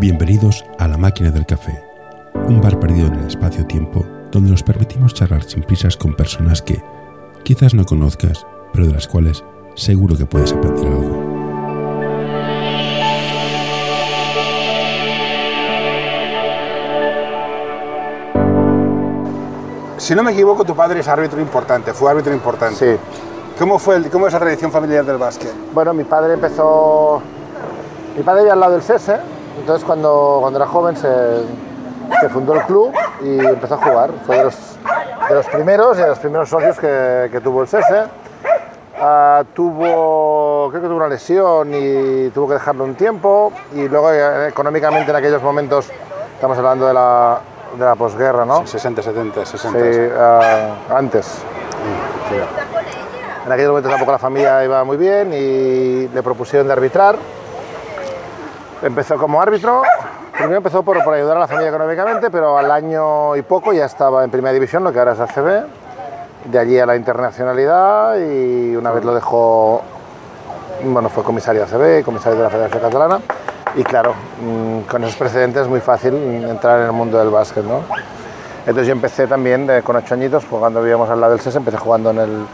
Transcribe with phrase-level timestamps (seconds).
[0.00, 1.82] Bienvenidos a La Máquina del Café,
[2.46, 6.80] un bar perdido en el espacio-tiempo donde nos permitimos charlar sin prisas con personas que
[7.44, 9.42] quizás no conozcas, pero de las cuales
[9.74, 11.28] seguro que puedes aprender algo.
[19.98, 22.94] Si no me equivoco, tu padre es árbitro importante, fue árbitro importante.
[22.96, 23.00] Sí.
[23.58, 25.52] ¿Cómo fue el- cómo es esa tradición familiar del básquet?
[25.74, 27.20] Bueno, mi padre empezó.
[28.16, 29.16] Mi padre vivía al lado del SESE,
[29.60, 31.08] entonces cuando, cuando era joven se,
[32.20, 34.10] se fundó el club y empezó a jugar.
[34.26, 34.56] Fue de los,
[35.28, 38.04] de los primeros y de los primeros socios que, que tuvo el SESE.
[39.00, 43.52] Ah, tuvo, creo que tuvo una lesión y tuvo que dejarlo un tiempo.
[43.74, 45.88] Y luego, eh, económicamente, en aquellos momentos,
[46.34, 47.38] estamos hablando de la,
[47.78, 48.66] de la posguerra, ¿no?
[48.66, 49.78] 60, 70, 60.
[49.78, 51.42] Sí, ah, antes.
[53.46, 57.16] En aquel momento tampoco la familia iba muy bien y le propusieron de arbitrar.
[58.82, 59.82] Empezó como árbitro.
[60.32, 63.86] Primero empezó por, por ayudar a la familia económicamente, pero al año y poco ya
[63.86, 65.64] estaba en primera división, lo que ahora es ACB.
[66.44, 69.82] De allí a la internacionalidad y una vez lo dejó,
[70.84, 73.20] bueno, fue comisario de ACB, comisario de la Federación Catalana.
[73.74, 76.14] Y claro, mm, con esos precedentes es muy fácil
[76.48, 77.80] entrar en el mundo del básquet, ¿no?
[78.60, 81.76] Entonces yo empecé también de- con ocho añitos, jugando, vivíamos al lado del SESE, empecé
[81.78, 82.46] jugando en el,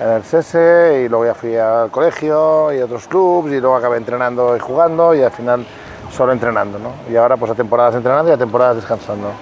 [0.00, 3.76] en el SESE y luego ya fui al colegio y a otros clubs y luego
[3.76, 5.66] acabé entrenando y jugando y al final
[6.10, 6.92] solo entrenando, ¿no?
[7.10, 9.32] Y ahora pues a temporadas entrenando y a temporadas descansando.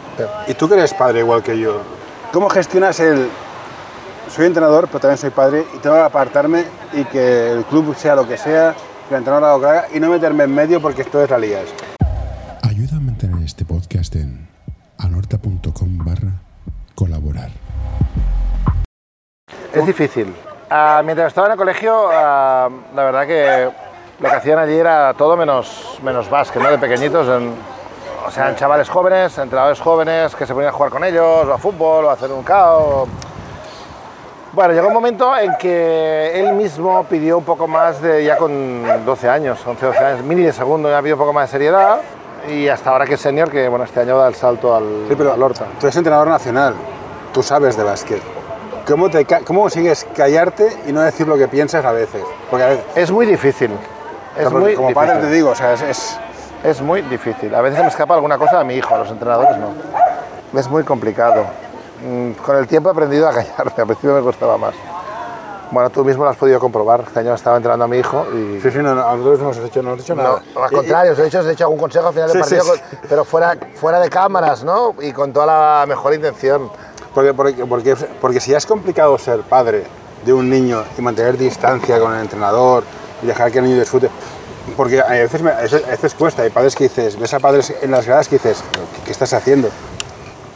[0.47, 1.81] Y tú que eres padre igual que yo,
[2.33, 3.29] ¿cómo gestionas el...
[4.29, 8.15] Soy entrenador, pero también soy padre y tengo que apartarme y que el club sea
[8.15, 8.77] lo que sea,
[9.09, 11.31] que el entrenador haga lo que haga y no meterme en medio porque esto es
[11.31, 11.65] la lías.
[12.63, 14.49] Ayuda a mantener este podcast en
[14.99, 16.43] anorta.com barra
[16.95, 17.51] colaborar.
[19.75, 20.35] Es difícil.
[20.69, 23.71] Ah, mientras estaba en el colegio, ah, la verdad que
[24.21, 26.71] lo que hacían allí era todo menos, menos básquet, ¿no?
[26.71, 27.27] De pequeñitos.
[27.29, 27.55] en-
[28.27, 31.59] o sea, chavales jóvenes, entrenadores jóvenes que se ponían a jugar con ellos, o a
[31.59, 33.09] fútbol, o a hacer un cao.
[34.53, 39.05] Bueno, llegó un momento en que él mismo pidió un poco más de, ya con
[39.05, 42.01] 12 años, 11, 12 años, mini de segundo, ya pidió un poco más de seriedad.
[42.49, 45.15] Y hasta ahora que es senior, que bueno, este año da el salto al, Sí,
[45.17, 45.67] pero al Horta.
[45.79, 46.75] tú eres entrenador nacional,
[47.33, 48.23] tú sabes de básquet.
[48.87, 52.23] ¿Cómo, te, ¿Cómo consigues callarte y no decir lo que piensas a veces?
[52.51, 53.71] Porque a veces, Es muy difícil.
[54.37, 56.19] Es porque muy como padre te digo, o sea, es- es
[56.63, 57.55] Es muy difícil.
[57.55, 60.59] A veces me escapa alguna cosa a mi hijo, a los entrenadores no.
[60.59, 61.45] Es muy complicado.
[62.07, 64.75] Mm, Con el tiempo he aprendido a callarme, al principio me costaba más.
[65.71, 67.01] Bueno, tú mismo lo has podido comprobar.
[67.07, 68.61] Este año estaba entrenando a mi hijo y...
[68.61, 70.43] Sí, sí, no, no, a nosotros no hemos hecho, no hemos hecho nada.
[70.55, 72.49] No, al contrario, os he hecho, os he hecho algún consejo al final del Sí,
[72.51, 72.81] sí, partido, sí.
[72.99, 74.95] con- pero fuera, fuera de cámaras, ¿no?
[75.01, 76.71] Y con toda la mejor intención.
[77.15, 79.85] Porque, porque, porque, porque si ya es complicado ser padre
[80.25, 82.85] de un niño y mantener distancia con el entrenador
[83.23, 84.09] y dejar que el niño disfrute,
[84.77, 87.91] porque a veces, me- a veces, cuesta, hay padres que dices, ves a padres en
[87.91, 89.69] las gradas que dices, "¿Pero ¿qué, qué estás haciendo?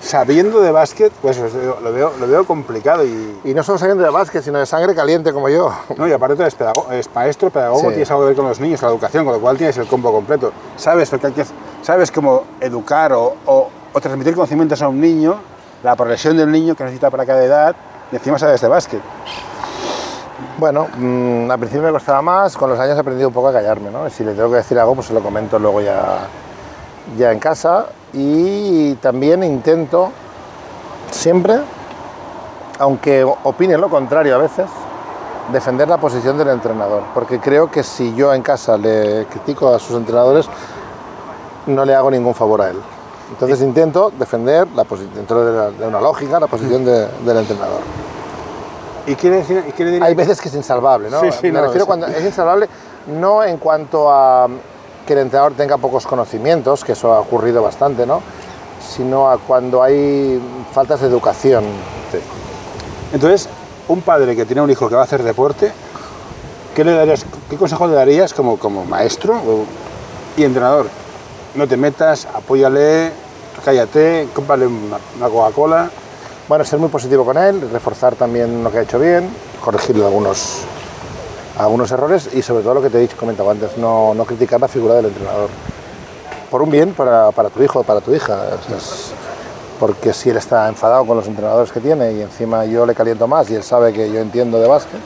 [0.01, 4.11] Sabiendo de básquet, pues lo veo, lo veo complicado y, Y no solo sabiendo de
[4.11, 5.73] básquet, sino de sangre caliente como yo.
[5.97, 7.87] no, y aparte eres, pedago- eres maestro, pedagogo, Sí.
[7.89, 10.13] tienes algo que ver con los niños, la educación, con lo cual tienes el combo
[10.13, 10.53] completo.
[10.77, 11.45] Sabes, lo que hay que,
[11.83, 15.37] sabes cómo educar o, o- o transmitir conocimientos a un niño,
[15.84, 17.77] la progresión del niño que necesita para cada edad,
[18.11, 19.03] y encima sabes de básquet.
[20.56, 23.53] Bueno, mm, al principio me costaba más, con los años he aprendido un poco a
[23.53, 24.09] callarme, ¿no?
[24.09, 26.21] Si le tengo que decir algo, pues se lo comento luego ya,
[27.19, 27.87] ya en casa.
[28.15, 30.11] Y también intento
[31.11, 31.59] siempre,
[32.78, 34.67] aunque opine lo contrario a veces,
[35.53, 37.03] defender la posición del entrenador.
[37.12, 40.49] Porque creo que si yo en casa le critico a sus entrenadores,
[41.67, 42.81] no le hago ningún favor a él.
[43.31, 47.81] Entonces intento defender, la dentro de, la- de una lógica, la posición de- del entrenador.
[49.07, 51.21] Y quiere decir, y quiere decir Hay veces que es insalvable, ¿no?
[51.21, 52.69] Sí, sí, Me no, refiero cuando es insalvable
[53.19, 54.49] no en cuanto a
[55.07, 58.23] que el entrenador tenga pocos conocimientos, que eso ha ocurrido bastante, ¿no?
[58.81, 60.41] Sino a cuando hay
[60.73, 61.65] faltas de educación.
[63.12, 63.49] Entonces,
[63.89, 65.71] un padre que tiene un hijo que va a hacer deporte,
[66.75, 69.65] ¿qué, le darías, qué consejo le darías como, como maestro o-
[70.37, 70.87] y entrenador?
[71.55, 73.12] No te metas, apóyale,
[73.65, 75.89] cállate, cómprale una, Coca-Cola.
[76.49, 79.29] Bueno, ser muy positivo con él, reforzar también lo que ha hecho bien,
[79.62, 80.62] corregirle algunos,
[81.56, 84.67] algunos errores y sobre todo lo que te he comentado antes, no, no criticar la
[84.67, 85.49] figura del entrenador.
[86.51, 88.37] Por un bien para, tu hijo o para tu hija.
[89.79, 93.29] porque si él está enfadado con los entrenadores que tiene y encima yo le caliento
[93.29, 95.00] más y él sabe que yo entiendo de básquet,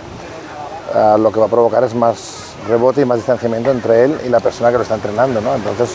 [0.95, 4.31] ah, lo que va a provocar es más rebote y más distanciamiento entre él y
[4.31, 5.55] la persona que lo está entrenando, ¿no?
[5.55, 5.91] Entonces,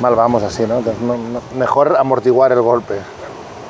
[0.00, 0.78] mal vamos así, ¿no?
[0.78, 2.94] Entonces, no- no- mejor amortiguar el golpe.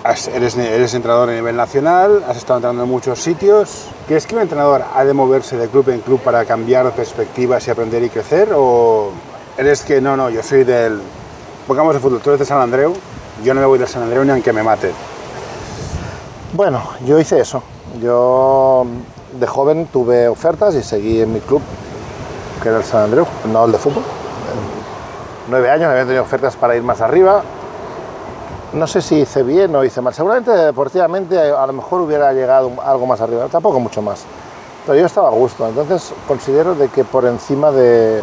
[0.04, 3.86] Has- eres, eres entrenador a nivel nacional, has estado entrenando en muchos sitios.
[4.08, 7.70] ¿Crees que un entrenador ha de moverse de club en club para cambiar perspectivas y
[7.70, 8.48] aprender y crecer?
[8.54, 9.10] ¿O
[9.56, 11.00] eres que no, no, yo soy del
[11.68, 12.92] pongamos el fútbol, tú eres de San Andreu,
[13.44, 14.90] yo no me voy de San Andreu ni aunque me mate.
[16.54, 17.62] Bueno, yo hice eso.
[18.00, 18.84] Yo
[19.38, 21.62] de joven tuve ofertas y seguí en mi club,
[22.62, 24.02] que era el San Andreu, no el de fútbol.
[25.48, 27.42] Nueve años había tenido ofertas para ir más arriba.
[28.74, 30.14] No sé si hice bien o hice mal.
[30.14, 34.24] Seguramente deportivamente a lo mejor hubiera llegado algo más arriba, tampoco mucho más.
[34.86, 35.66] Pero yo estaba a gusto.
[35.66, 38.22] Entonces considero de que por encima de,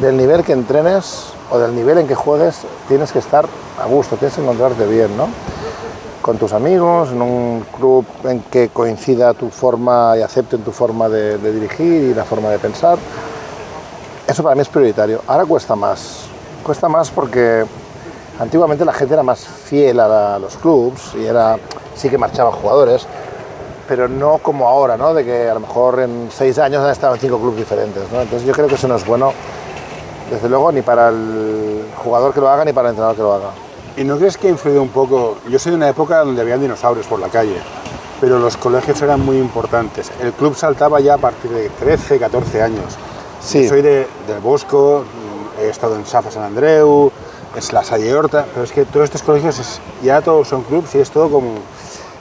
[0.00, 3.46] del nivel que entrenes o del nivel en que juegues, tienes que estar
[3.80, 5.28] a gusto, tienes que encontrarte bien, ¿no?
[6.20, 11.08] Con tus amigos, en un club en que coincida tu forma y acepten tu forma
[11.08, 12.98] de dirigir y la forma de pensar.
[14.30, 15.22] Eso para mí es prioritario.
[15.26, 16.26] Ahora cuesta más.
[16.62, 17.64] Cuesta más porque
[18.38, 21.58] antiguamente la gente era más fiel a, los clubs y era,
[21.96, 23.08] sí que marchaban jugadores,
[23.88, 25.14] pero no como ahora, ¿no?
[25.14, 28.04] De que a lo mejor en seis años han estado en cinco clubes diferentes.
[28.04, 29.32] Entonces yo creo que eso no es bueno,
[30.30, 33.32] desde luego, ni para el jugador que lo haga ni para el entrenador que lo
[33.32, 33.50] haga.
[33.96, 35.38] ¿Y no crees que ha influido un poco?
[35.48, 37.56] Yo soy de una época donde había dinosaurios por la calle,
[38.20, 40.12] pero los colegios eran muy importantes.
[40.20, 42.96] El club saltaba ya a partir de 13, 14 años.
[43.42, 43.68] Sí.
[43.68, 45.04] Soy de, del Bosco,
[45.60, 47.10] he estado en Safa San Andreu,
[47.56, 50.94] es la Salle Horta, pero es que todos estos colegios es- ya todos son clubs
[50.94, 51.54] y es todo como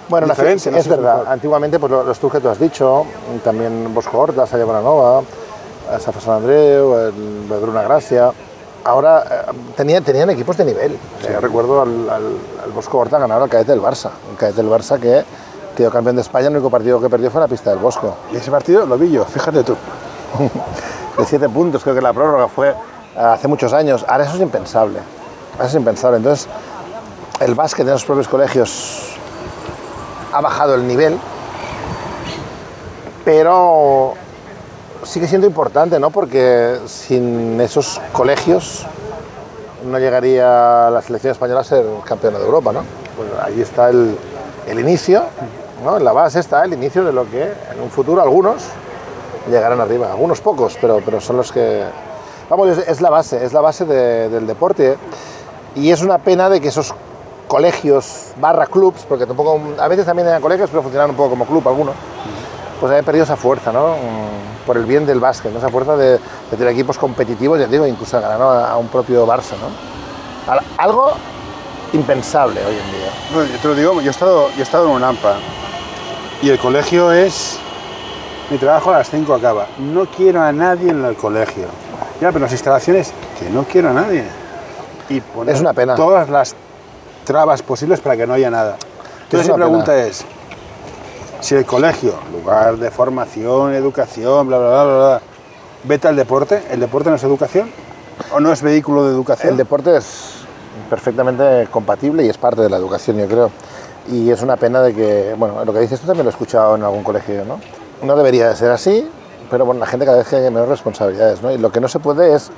[0.10, 1.18] Bueno, la fe- no es verdad.
[1.18, 1.28] mejor.
[1.34, 3.06] Antiguamente, pues lo- los clubs que tú has dicho,
[3.44, 5.22] también Bosco Horta, Salle Bonanova,
[6.00, 8.32] Safa San Andreu, el Gracia,
[8.86, 10.98] ahora eh, tenían, tenían equipos de nivel.
[11.32, 14.10] Yo recuerdo al, al- al Bosco Horta ganar al cadete del Barça.
[14.30, 15.24] Un cadete del Barça que
[15.76, 18.16] quedó campeón de España, el único partido que perdió fue en la pista del Bosco.
[18.32, 19.76] Y ese partido lo vi yo, fíjate tú.
[21.20, 22.76] de siete puntos, creo que la prórroga fue eh,
[23.16, 24.06] hace muchos años.
[24.08, 25.00] Ahora eso es impensable.
[25.54, 26.18] Ahora es impensable.
[26.18, 26.48] Entonces,
[27.40, 29.18] el básquet en los propios colegios
[30.32, 31.18] ha bajado el nivel,
[33.26, 34.14] pero
[35.04, 36.10] sigue siendo importante, ¿no?
[36.10, 38.86] Porque sin esos colegios
[39.90, 42.84] no llegaría la selección española a ser campeona de Europa, ¿no?
[43.16, 44.18] Pues ahí está el,
[44.68, 45.24] el inicio,
[45.84, 45.98] ¿no?
[45.98, 48.64] En la base está el inicio de lo que en un futuro algunos
[49.50, 50.12] llegarán arriba.
[50.12, 51.84] Algunos pocos, pero, pero son los que...
[52.50, 54.98] Vamos, es, la base, es la base de- del deporte.
[55.76, 56.94] Y es una pena de que esos
[57.48, 61.46] colegios barra clubs, porque tampoco, a veces también eran colegios, pero funcionaban un poco como
[61.46, 61.96] club algunos,
[62.80, 63.90] pues hayan perdido esa fuerza, ¿no?
[63.90, 65.58] Mm, Por el bien del básquet, ¿no?
[65.60, 66.20] esa fuerza de, de
[66.58, 68.50] tener equipos competitivos, ya digo, incluso a ganar ¿no?
[68.52, 70.52] a, un propio Barça, ¿no?
[70.52, 71.12] Al- Algo
[71.94, 73.12] impensable hoy en día.
[73.34, 75.36] No, yo te lo digo, yo he estado, yo he estado en un AMPA
[76.42, 77.60] y el colegio es.
[78.50, 79.68] Mi trabajo a las 5 acaba.
[79.78, 81.66] No quiero a nadie en el colegio.
[82.20, 84.24] Ya, pero las instalaciones, que no quiero a nadie.
[85.08, 85.96] Y poner Es una pena.
[85.96, 86.56] todas las
[87.26, 88.78] trabas posibles para que no haya nada.
[89.24, 90.08] Entonces mi pregunta pena.
[90.08, 90.26] es:
[91.42, 95.22] si el colegio, lugar de formación, educación, bla, bla, bla, bla, bla,
[95.84, 97.72] vete al deporte, ¿el deporte no es educación?
[98.34, 99.52] ¿O no es vehículo de educación?
[99.52, 100.34] El deporte es
[100.90, 103.52] perfectamente compatible y es parte de la educación, yo creo.
[104.12, 106.76] Y es una pena de que, bueno, lo que dices tú también lo he escuchado
[106.76, 107.60] en algún colegio, ¿no?
[108.04, 109.10] No debería de ser así,
[109.52, 111.52] pero bueno, la gente cada vez tiene menos responsabilidades, ¿no?
[111.52, 112.50] Y lo que no se puede es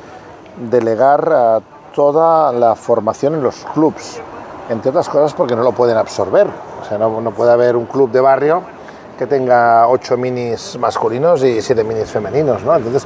[0.69, 1.59] delegar a
[1.95, 4.19] toda la formación en los clubs,
[4.69, 6.47] entre otras cosas porque no lo pueden absorber.
[6.81, 8.61] O sea, no, no puede haber un club de barrio
[9.17, 12.75] que tenga ocho minis masculinos y siete minis femeninos, ¿no?
[12.75, 13.05] Entonces,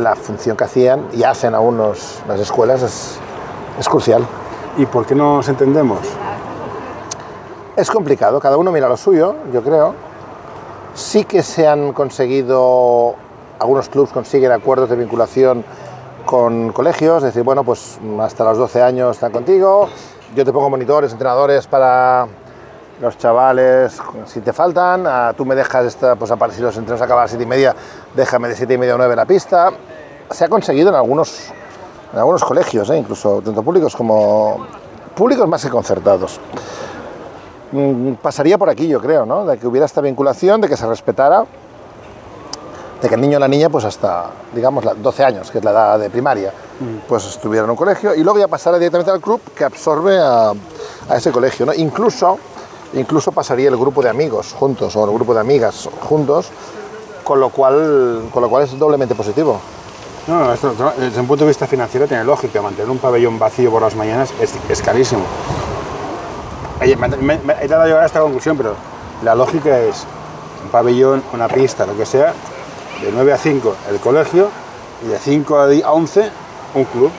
[0.00, 3.16] la función que hacían y hacen aún los- las escuelas es,
[3.78, 4.26] es crucial.
[4.76, 6.00] ¿Y por qué no nos entendemos?
[7.76, 9.94] Es complicado, cada uno mira lo suyo, yo creo.
[10.94, 13.14] Sí que se han conseguido,
[13.58, 15.64] algunos clubes consiguen acuerdos de vinculación
[16.26, 19.88] con colegios, es decir, bueno, pues hasta los 12 años están contigo,
[20.36, 22.26] yo te pongo monitores, entrenadores para
[23.00, 27.24] los chavales, si te faltan, tú me dejas, esta, pues a- los entrenos acaban a
[27.24, 27.74] las 7 y media,
[28.14, 29.70] déjame de 7 y media a 9 la pista.
[30.30, 31.48] Se ha conseguido en algunos,
[32.12, 32.98] en algunos colegios, ¿eh?
[32.98, 34.66] incluso tanto públicos como
[35.16, 36.38] públicos más que concertados.
[37.72, 39.44] Mm, pasaría por aquí, yo creo, ¿no?
[39.46, 41.44] De que hubiera esta vinculación, de que se respetara,
[43.00, 45.64] de que el niño o la niña, pues hasta, digamos, la- 12 años, que es
[45.64, 46.52] la edad de primaria,
[47.08, 50.50] pues estuviera en un colegio y luego ya pasara directamente al club que absorbe a,
[51.08, 51.72] a ese colegio, ¿no?
[51.74, 52.38] Incluso,
[52.94, 56.50] incluso pasaría el grupo de amigos juntos o el grupo de amigas juntos,
[57.24, 59.58] con lo cual, con lo cual es doblemente positivo.
[60.28, 62.60] No, no, esto, no, desde un punto de vista financiero tiene lógica.
[62.62, 65.22] Mantener un pabellón vacío por las mañanas es, es carísimo.
[66.82, 68.74] Me, me- he tratado de llegar a esta conclusión, pero
[69.22, 70.04] la lógica es
[70.64, 72.32] un pabellón, una pista, lo que sea,
[73.00, 74.48] de 9 a 5 el colegio
[75.04, 76.28] y de 5 a di- a 11
[76.74, 77.10] un club.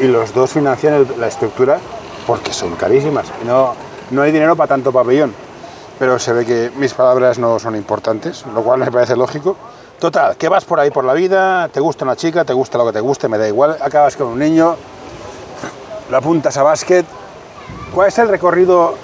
[0.00, 1.78] Y los dos financian la estructura
[2.26, 3.26] porque son carísimas.
[3.46, 3.74] No,
[4.10, 5.32] no hay dinero para tanto pabellón.
[6.00, 9.54] Pero se ve que mis palabras no son importantes, lo cual me parece lógico.
[10.00, 12.86] Total, que vas por ahí por la vida, te gusta una chica, te gusta lo
[12.86, 14.74] que te guste, me da igual, acabas con un niño,
[16.10, 17.06] lo apuntas a básquet.
[17.94, 18.94] ¿Cuál es el recorrido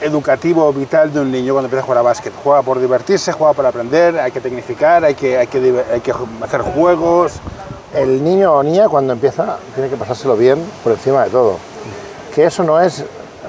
[0.00, 2.32] educativo vital de un niño cuando empieza a jugar a básquet?
[2.42, 6.12] ¿Juega por divertirse, juega por aprender, hay que tecnificar, hay que, hay que, hay que
[6.42, 7.34] hacer juegos?
[7.94, 11.56] El niño o niña cuando empieza tiene que pasárselo bien por encima de todo.
[12.34, 13.04] Que eso no es,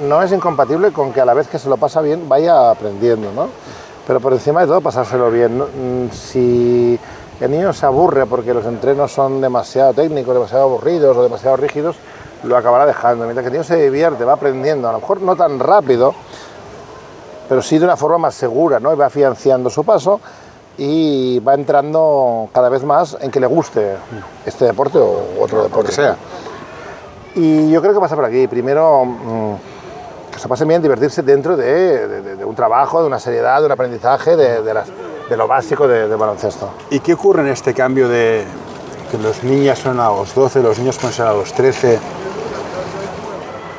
[0.08, 3.32] no es incompatible con que a la vez que se lo pasa bien vaya aprendiendo,
[3.32, 3.50] ¿no?
[4.08, 5.60] Pero por encima de todo pasárselo bien.
[5.60, 7.00] Mm, Si
[7.40, 11.96] el niño se aburre porque los entrenos son demasiado técnicos, demasiado aburridos o demasiado rígidos,
[12.44, 13.26] lo acabará dejando.
[13.26, 16.14] Mientras que el niño se divierte, va aprendiendo, a lo mejor no tan rápido,
[17.50, 18.94] pero sí de una forma más segura, ¿no?
[18.94, 20.20] Y va afianzando su paso
[20.78, 23.96] y va entrando cada vez más en que le guste
[24.46, 25.90] este deporte o otro deporte.
[25.90, 26.16] que sea.
[27.36, 28.48] Y yo creo que pasa por aquí.
[28.48, 29.54] Primero, mm,
[30.34, 33.60] que se pase bien divertirse dentro de, de- de- de un trabajo, de una seriedad,
[33.60, 34.88] de un aprendizaje, de, de las-
[35.30, 36.70] de lo básico de- baloncesto.
[36.90, 38.46] ¿Y qué ocurre en este cambio de
[39.12, 42.00] que los niños son a los 12, los niños pueden ser a los 13?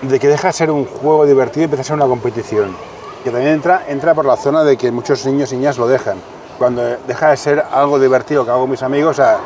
[0.03, 2.77] De que deja de ser un juego divertido y empieza a ser una competición.
[3.25, 6.19] Que también entra, entra por la zona de que muchos niños y niñas lo dejan.
[6.59, 9.39] Cuando deja de ser algo divertido que hago con mis amigos, a,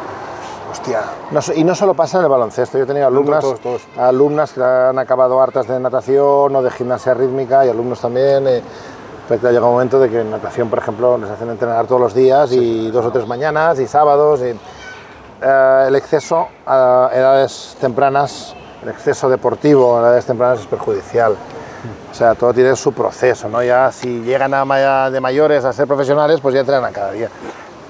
[0.70, 2.78] hostia, No y no solo pasa en el baloncesto.
[2.78, 3.82] Yo he tenido alumnas, todos, todos.
[3.98, 8.46] alumnas que han acabado hartas de natación o de gimnasia rítmica y alumnos también.
[8.48, 8.62] eh,
[9.28, 12.14] pero llega un momento de que en natación, por ejemplo, les hacen entrenar todos los
[12.14, 14.40] días y dos o tres mañanas y sábados.
[14.40, 14.56] Y,
[15.42, 18.54] eh, el exceso a edades tempranas,
[18.86, 21.32] el exceso deportivo a edades tempranas es perjudicial.
[22.10, 23.62] O sea, todo tiene su proceso, ¿no?
[23.62, 27.28] Ya si llegan a de mayores a ser profesionales, pues ya entrenan cada día.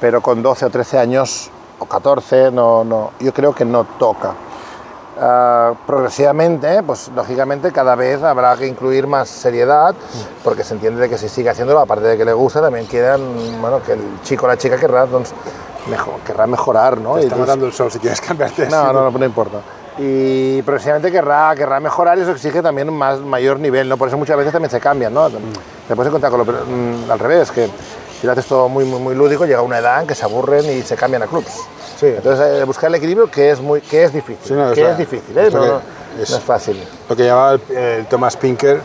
[0.00, 4.32] Pero con 12 o 13 años o 14, no, no, yo creo que no toca.
[5.18, 9.94] Ah, progresivamente, pues lógicamente cada vez habrá que incluir más seriedad,
[10.44, 13.20] porque se entiende de que si sigue haciéndolo, aparte de que le gusta, también quieran,
[13.60, 15.06] bueno, que el chico o la chica querrá,
[15.88, 17.14] mejor, querrá mejorar, ¿no?
[17.14, 18.68] te Y está entonces- matando el sol si quieres cambiarte.
[18.68, 19.58] no, no, no, no importa.
[19.98, 23.96] Y progresivamente querrá, querrá mejorar y eso exige también un más, mayor nivel, ¿no?
[23.96, 25.28] Por eso muchas veces también se cambian, ¿no?
[25.30, 27.68] Te puedes encontrar con lo, mm, al revés, que
[28.20, 30.64] si lo haces todo muy, muy, muy lúdico, llega una edad en que se aburren
[30.70, 31.50] y se cambian a clubs.
[31.98, 32.06] Sí.
[32.08, 34.44] Entonces, eh, buscar el equilibrio que es, muy, que es difícil.
[34.44, 35.46] Sí, no, o que sea, es difícil, ¿eh?
[35.46, 36.82] es lo No, que- no, es- no es fácil.
[37.08, 38.80] Lo que llamaba el, el Thomas Pinker,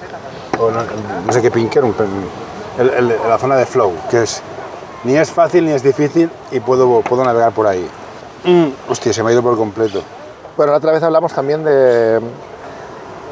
[0.58, 0.80] o no,
[1.28, 1.94] no sé qué Pinker, un-
[2.80, 4.42] el- el- la zona de flow, que es
[5.04, 7.86] ni es fácil ni es difícil y puedo, puedo navegar por ahí.
[8.46, 10.02] Mm, hostia, se me ha ido por completo.
[10.58, 12.20] Bueno, la otra vez hablamos también de,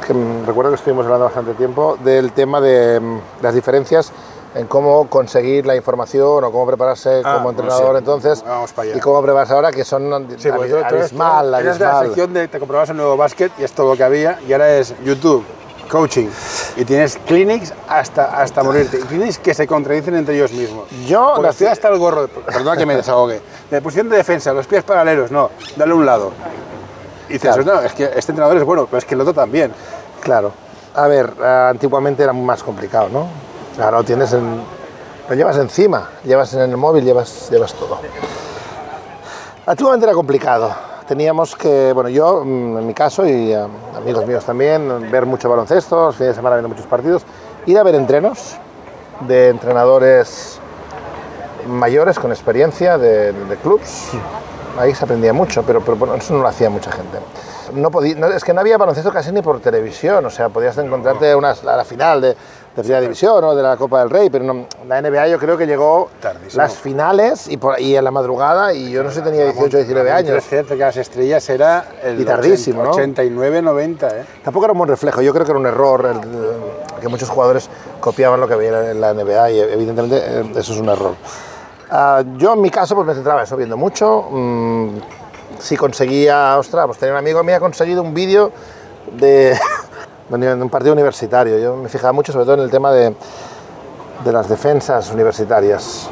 [0.06, 4.12] que mm, recuerdo que estuvimos hablando bastante tiempo, del tema de mm, las diferencias
[4.56, 7.98] en cómo conseguir la información o cómo prepararse Ah, como entrenador sí.
[8.00, 8.98] entonces Vamos para allá.
[8.98, 12.06] y cómo prepararse ahora que son Sí, eres- abismal, eres de la abismal.
[12.08, 14.76] sección de te comprobabas el nuevo básquet y es todo lo que había y ahora
[14.78, 15.44] es YouTube,
[15.92, 16.30] coaching
[16.78, 18.98] y tienes clinics hasta, hasta morirte.
[18.98, 20.86] Y clinics que se contradicen entre ellos mismos.
[21.06, 24.66] Yo Porque estoy hasta el gorro, perdona que me desahogue, de posición de defensa, los
[24.66, 26.32] pies paralelos, no, dale un lado.
[27.30, 27.64] Y dices, Claro.
[27.76, 29.72] no, es que este entrenador es bueno, pero es que el otro también.
[30.22, 30.52] Claro.
[30.96, 33.28] A ver, eh, antiguamente era más complicado, ¿no?
[33.82, 34.62] Ahora lo tienes en,
[35.30, 38.00] lo llevas encima, llevas en el móvil, llevas, llevas todo.
[39.66, 40.74] Antiguamente era complicado.
[41.08, 45.50] Teníamos que, bueno, yo mm, en mi caso y eh, amigos míos también, ver mucho
[45.50, 47.24] baloncesto, los fines de semana viendo muchos partidos,
[47.66, 48.56] ir a ver entrenos
[49.22, 50.60] de entrenadores
[51.68, 54.10] mayores con experiencia de, de clubs.
[54.80, 57.18] Ahí se aprendía mucho, pero, pero bueno, eso no lo hacía mucha gente.
[57.74, 60.78] No podía, no, es que no había baloncesto casi ni por televisión, o sea, podías
[60.78, 62.36] encontrarte una, a la final de,
[62.76, 65.68] Primera División o de la Copa del Rey, pero no, la NBA yo creo que
[65.68, 66.64] llegó Tardísimo.
[66.64, 69.80] las finales y, por, y en la madrugada, y yo no sé, tenía 18 o
[69.80, 70.42] 19 años.
[70.46, 72.92] cerca de las estrellas era el Y tardísimo, ¿no?
[72.92, 74.24] 89, 90, ¿eh?
[74.46, 77.28] Tampoco era un buen reflejo, yo creo que era un error el- el- que muchos
[77.28, 77.70] jugadores
[78.00, 81.16] copiaban lo que veían en la NBA y evidentemente eh, eso es un error.
[81.92, 84.28] Ah, yo en mi caso pues me centraba en eso, viendo mucho.
[84.30, 84.90] mm,
[85.60, 88.52] si conseguía, ostras, pues tenía un amigo mío ha conseguido un vídeo
[89.20, 89.58] de,
[90.30, 91.58] un partido universitario.
[91.58, 93.16] Yo me fijaba mucho sobre todo en el tema de,
[94.24, 96.10] de las defensas universitarias.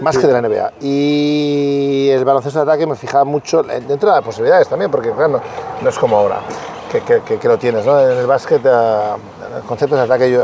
[0.00, 0.72] Más que de la NBA.
[0.80, 5.40] Y el baloncesto de ataque me fijaba mucho dentro de las posibilidades también, porque claro,
[5.80, 6.40] no, es como ahora,
[6.90, 7.00] que,
[7.38, 7.86] que- lo tienes.
[7.86, 7.98] ¿no?
[8.00, 8.68] En el básquet, eh,
[9.56, 10.38] el concepto de ataque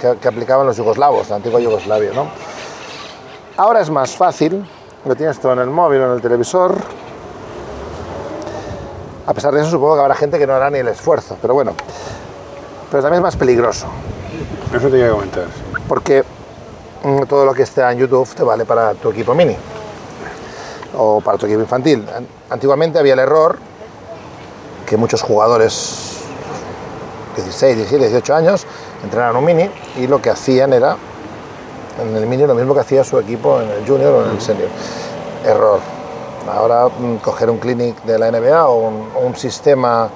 [0.00, 2.12] que, que aplicaban los yugoslavos, la antigua Yugoslavia.
[2.14, 2.26] ¿no?
[3.60, 4.66] Ahora es más fácil,
[5.04, 6.78] lo tienes todo en el móvil o en el televisor.
[9.26, 11.52] A pesar de eso, supongo que habrá gente que no hará ni el esfuerzo, pero
[11.52, 11.74] bueno.
[12.90, 13.84] Pero también es más peligroso
[14.74, 15.44] Eso te iba a comentar.
[15.86, 16.24] porque
[17.04, 19.54] mm, todo lo que está en YouTube te vale para tu equipo mini
[20.96, 22.08] o para tu equipo infantil.
[22.16, 23.58] An- Antiguamente había el error
[24.86, 26.22] que muchos jugadores,
[27.36, 28.66] 16, 17, 18 años,
[29.04, 30.96] entrenaban un mini y lo que hacían era
[32.02, 34.40] en el mini lo mismo que hacía su equipo en el junior o en el
[34.40, 34.68] senior.
[35.44, 35.78] Error.
[36.52, 40.08] Ahora mm, coger un clinic de la NBA o un, un sistema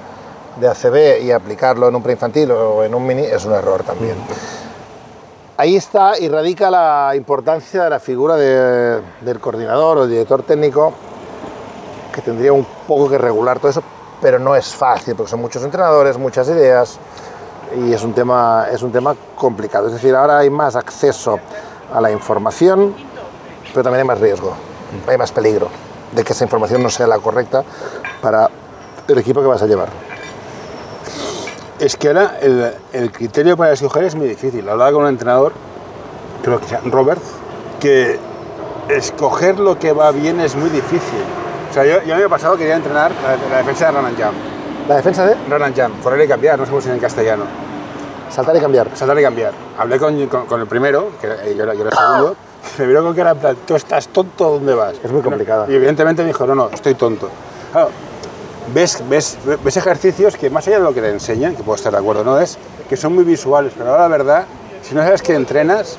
[0.59, 4.15] de ACB y aplicarlo en un preinfantil o en un mini es un error también.
[5.57, 10.43] Ahí está y radica la importancia de la figura de- del coordinador o el director
[10.43, 10.91] técnico
[12.13, 13.83] que tendría un poco que regular todo eso,
[14.21, 16.97] pero no es fácil porque son muchos entrenadores, muchas ideas
[17.77, 19.87] y es un tema, es un tema complicado.
[19.87, 21.39] Es decir, ahora hay más acceso
[21.93, 22.93] a la información,
[23.73, 24.53] pero también hay más riesgo,
[25.07, 25.69] hay más peligro
[26.11, 27.63] de que esa información no sea la correcta
[28.21, 28.49] para
[29.07, 29.89] el equipo que vas a llevar.
[31.79, 34.67] Es que ahora el, el criterio para escoger es muy difícil.
[34.69, 35.51] Hablaba con un entrenador,
[36.41, 37.21] creo que se llama Robert,
[37.79, 38.17] que
[38.87, 41.23] escoger lo que va bien es muy difícil.
[41.69, 44.17] O sea, yo, yo el año pasado quería entrenar la, la defensa de Run and
[44.17, 44.37] Jump.
[44.87, 47.43] La defensa de Run and Jump, correr y cambiar, no sé cómo se en castellano.
[48.29, 48.89] Saltar y cambiar.
[48.93, 49.51] Saltar y cambiar.
[49.77, 52.35] Hablé con, con- con el primero, que era- yo, era, yo era el segundo,
[52.77, 54.95] y me miró con cara en plan, tú estás tonto, ¿dónde vas?
[55.03, 55.65] Es muy complicado.
[55.71, 57.29] Y evidentemente me dijo, no, no, estoy tonto.
[57.71, 57.89] Claro,
[58.73, 61.91] ves, ves, ves ejercicios que más allá de lo que te enseñan, que puedo estar
[61.91, 62.39] de acuerdo, ¿no?
[62.39, 62.57] Es
[62.89, 64.45] que son muy visuales, pero ahora la verdad,
[64.81, 65.97] si no sabes que entrenas,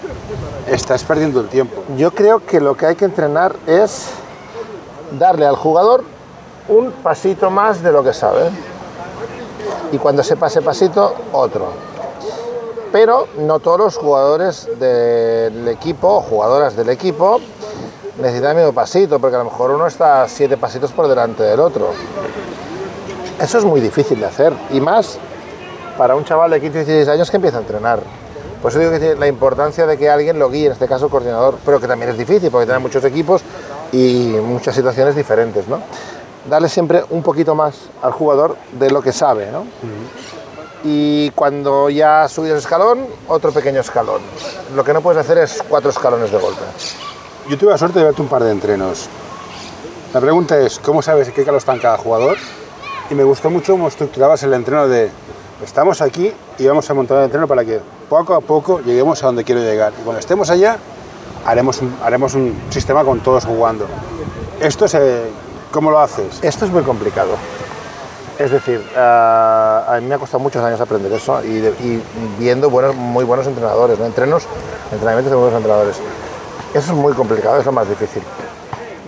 [0.69, 1.83] estás perdiendo el tiempo.
[1.97, 4.09] Yo creo que lo que hay que entrenar es
[5.19, 6.03] darle al jugador
[6.69, 8.51] un pasito más de lo que sabe.
[9.93, 11.69] Y cuando sepa ese pasito, otro.
[12.97, 17.39] Pero no todos los jugadores del equipo jugadoras del equipo
[18.19, 21.61] necesitan el mismo pasito, porque a lo mejor uno está siete pasitos por delante del
[21.61, 21.91] otro.
[23.39, 24.55] Eso es muy difícil de hacer.
[24.71, 25.19] Y más
[25.99, 28.01] para un chaval de 15 o 16 años que empieza a entrenar.
[28.63, 31.11] Por eso digo que la importancia de que alguien lo guíe, en este caso el
[31.11, 33.43] coordinador, pero que también es difícil porque tiene muchos equipos
[33.93, 35.81] y muchas situaciones diferentes, ¿no?
[36.49, 39.67] Darle siempre un poquito más al jugador de lo que sabe, ¿no?
[40.89, 44.21] Y cuando ya has subido ese escalón, otro pequeño escalón.
[44.73, 46.63] Lo que no puedes hacer es cuatro escalones de golpe.
[47.49, 49.09] Yo tuve la suerte de verte un par de entrenos.
[50.15, 52.37] La pregunta es, ¿cómo sabes qué calo está en cada jugador?
[53.11, 55.11] Y me gustó mucho cómo estructurabas el entreno de,
[55.65, 59.27] estamos aquí y vamos a montar el entreno para que poco a poco lleguemos a
[59.27, 59.93] donde quiero llegar.
[60.01, 60.79] Y cuando estemos allá,
[61.45, 63.87] haremos un, haremos un sistema con todos jugando.
[64.61, 65.25] Esto se,
[65.73, 66.39] ¿cómo lo haces?
[66.43, 67.33] Esto es muy complicado.
[68.39, 72.03] Es decir, ah, a mí me ha costado muchos años aprender eso y,
[72.39, 74.05] viendo buenos, muy buenos entrenadores, ¿no?
[74.05, 74.47] entrenos,
[74.93, 75.97] entrenamientos de buenos entrenadores.
[76.75, 78.23] Eso es muy complicado, es lo más difícil.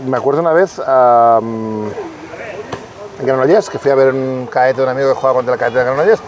[0.06, 4.88] Me acuerdo una vez ah, en Granollers, que fui a ver un caete de un
[4.88, 6.20] amigo que jugaba contra el caete de Granollers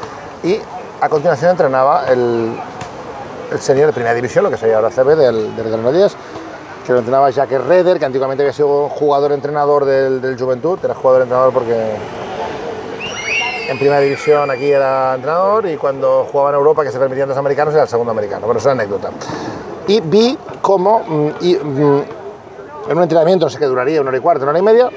[0.42, 0.60] y
[1.00, 2.52] a continuación entrenaba el,
[3.50, 6.14] el senior de primera división, lo que sería ahora CB del, del Granollers,
[6.86, 11.96] que lo entrenaba Jacques Reder, que antiguamente había sido jugador-entrenador del Juventud, era jugador-entrenador porque
[13.70, 17.38] en primera división aquí era entrenador y cuando jugaba en Europa, que se permitían dos
[17.38, 18.44] americanos, era el segundo americano.
[18.44, 19.10] Bueno, es una anécdota.
[19.86, 22.02] Y vi cómo mm, y, mm,
[22.88, 24.90] en un entrenamiento, no sé que duraría una hora y cuarto, una hora y media,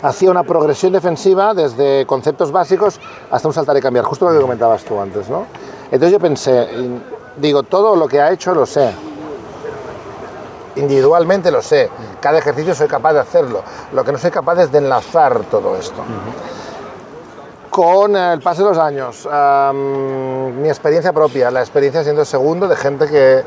[0.00, 2.98] hacía una progresión defensiva desde conceptos básicos
[3.30, 5.44] hasta un saltar y cambiar, justo lo que comentabas tú antes, ¿no?
[5.84, 6.66] Entonces yo pensé,
[7.36, 8.92] digo, todo lo que ha hecho lo sé.
[10.76, 13.62] Individualmente lo sé, cada ejercicio soy capaz de hacerlo.
[13.92, 16.02] Lo que no soy capaz es de enlazar todo esto.
[17.76, 19.28] Con el paso de los años,
[19.74, 23.42] mi experiencia propia, la experiencia siendo segundo de gente que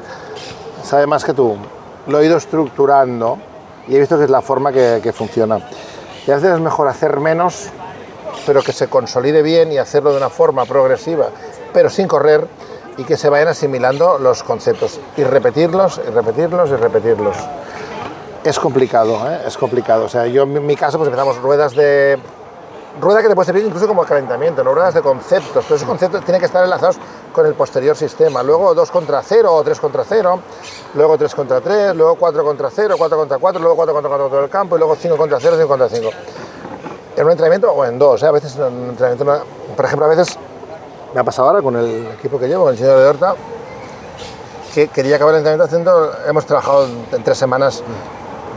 [0.84, 1.58] sabe más que tú,
[2.06, 3.40] lo he ido estructurando
[3.88, 5.58] y he visto que es la forma que, que funciona.
[6.28, 7.72] Y a veces es mejor hacer menos,
[8.46, 11.30] pero que se consolide bien y hacerlo de una forma progresiva,
[11.74, 12.48] pero sin correr
[12.98, 17.36] y que se vayan asimilando los conceptos y repetirlos y repetirlos y repetirlos.
[18.44, 19.40] Es complicado, ¿eh?
[19.48, 20.06] es complicado.
[20.06, 22.20] O sea, yo en mi caso pues empezamos ruedas de
[23.00, 26.24] rueda que te puede servir incluso como calentamiento, no ruedas de conceptos, pero esos conceptos
[26.24, 26.98] tienen que estar enlazados
[27.32, 28.44] con el posterior sistema.
[28.44, 30.40] Luego 2 contra 0 o 3 contra 0,
[30.96, 34.28] luego 3 contra 3, luego 4 contra 0, 4 contra 4, luego 4 contra 4
[34.30, 36.10] todo el campo y luego 5 contra 0, 5 contra 5.
[37.16, 38.28] En un entrenamiento o en dos, ¿eh?
[38.28, 39.44] a veces en un entrenamiento,
[39.76, 40.38] por ejemplo, a veces
[41.14, 43.36] me ha pasado ahora con el equipo que llevo, con el señor de Horta,
[44.74, 47.84] que quería acabar el entrenamiento haciendo, hemos trabajado en, tres semanas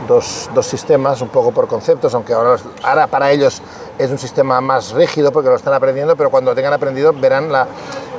[0.07, 3.61] dos, dos sistemas, un poco por conceptos, aunque ahora, ahora para ellos
[3.97, 7.51] es un sistema más rígido porque lo están aprendiendo, pero cuando lo tengan aprendido verán
[7.51, 7.67] la,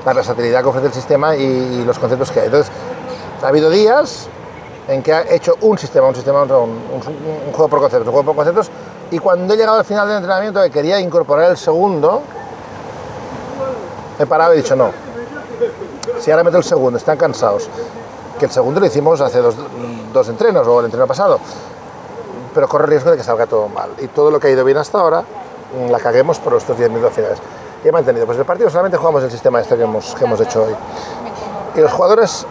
[0.04, 2.46] la versatilidad que ofrece el sistema y, y los conceptos que hay.
[2.46, 2.72] Entonces,
[3.42, 4.28] ha habido días
[4.88, 6.76] en que ha hecho un sistema, un sistema, un, un-
[7.46, 8.70] un juego por conceptos, un juego por conceptos,
[9.10, 12.22] y cuando he llegado al final del entrenamiento que quería incorporar el segundo,
[14.18, 14.90] he parado y he dicho no.
[16.20, 17.68] Si ahora meto el segundo, están cansados.
[18.38, 19.54] Que el segundo lo hicimos hace dos,
[20.12, 21.38] dos entrenos o el entreno pasado.
[22.54, 23.90] Pero corre el riesgo de que salga todo mal.
[24.00, 25.22] Y todo lo que ha ido bien hasta ahora,
[25.90, 27.38] la caguemos por estos 10 minutos finales.
[27.84, 28.26] Y he mantenido.
[28.26, 30.74] Pues el partido solamente jugamos el sistema este que hemos, que hemos hecho hoy.
[31.76, 32.46] Y los jugadores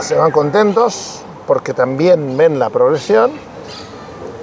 [0.00, 3.32] se van contentos porque también ven la progresión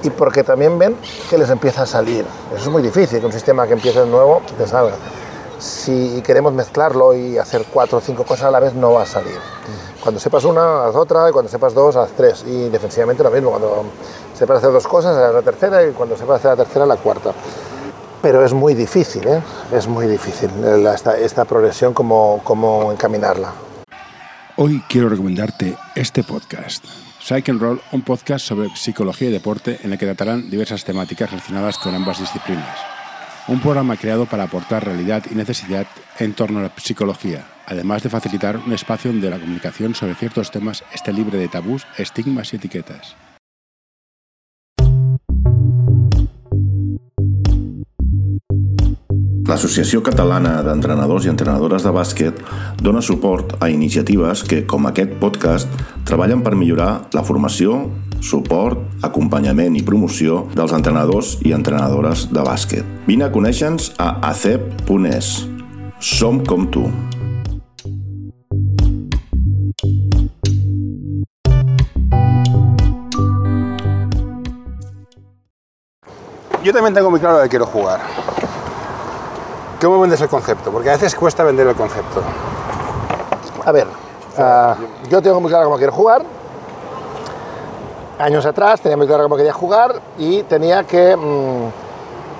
[0.03, 0.97] y porque también ven
[1.29, 2.25] que les empieza a salir.
[2.53, 4.95] Eso es muy difícil, que un sistema que empiece de nuevo te salga.
[5.59, 9.05] Si queremos mezclarlo y hacer cuatro o cinco cosas a la vez, no va a
[9.05, 9.39] salir.
[10.05, 12.45] Cuando sepas una, haz otra, y cuando sepas dos, haz tres.
[12.47, 13.85] Y defensivamente lo mismo, cuando
[14.35, 17.33] sepas hacer dos cosas, haz la tercera, y cuando sepas hacer la tercera, la cuarta.
[18.21, 19.41] Pero es muy difícil, ¿eh?
[19.73, 20.51] es muy difícil
[20.93, 23.51] esta, progresión, como, como encaminarla.
[24.57, 26.85] Hoy quiero recomendarte este podcast.
[27.19, 31.31] Psych and Roll, un podcast sobre psicología y deporte en el que tratarán diversas temáticas
[31.31, 32.77] relacionadas con ambas disciplinas.
[33.47, 35.87] Un programa creado para aportar realidad y necesidad
[36.19, 40.51] en torno a la psicología, además de facilitar un espacio donde la comunicación sobre ciertos
[40.51, 43.15] temas esté libre de tabús, estigmas y etiquetas.
[49.45, 52.39] L'Associació Catalana d'Entrenadors i Entrenadores de Bàsquet
[52.81, 55.69] dona suport a iniciatives que, com aquest podcast,
[56.09, 57.77] treballen per millorar la formació,
[58.25, 62.95] suport, acompanyament i promoció dels entrenadors i entrenadores de bàsquet.
[63.05, 65.35] Vine a conèixer-nos a acep.es.
[66.01, 66.89] Som com tu.
[76.65, 77.99] Yo también tengo muy claro que quiero jugar.
[79.79, 80.71] ¿Cómo vendes el concepto?
[80.71, 82.23] Porque a veces cuesta vender el concepto.
[83.63, 86.23] A ver, uh, yo tengo muy claro cómo quiero jugar.
[88.17, 91.69] Años atrás tenía muy claro cómo quería jugar y tenía que mmm,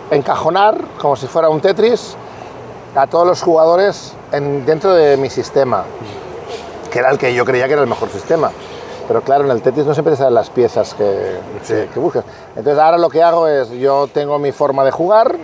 [0.10, 2.18] encajonar, como si fuera un Tetris,
[2.96, 5.84] a todos los jugadores en, dentro de mi sistema,
[6.90, 8.50] que era el que yo creía que era el mejor sistema.
[9.08, 11.74] Pero claro, en el Tetris no siempre salen las piezas que, Sí.
[11.74, 12.24] que, que buscas.
[12.56, 15.36] Entonces ahora lo que hago es, yo tengo mi forma de jugar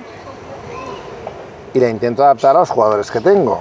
[1.73, 3.59] y la intento adaptar a los jugadores que tengo.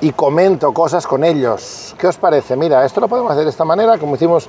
[0.00, 1.94] Y comento cosas con ellos.
[1.98, 2.56] ¿Qué os parece?
[2.56, 4.48] Mira, esto lo podemos hacer de esta manera, como hicimos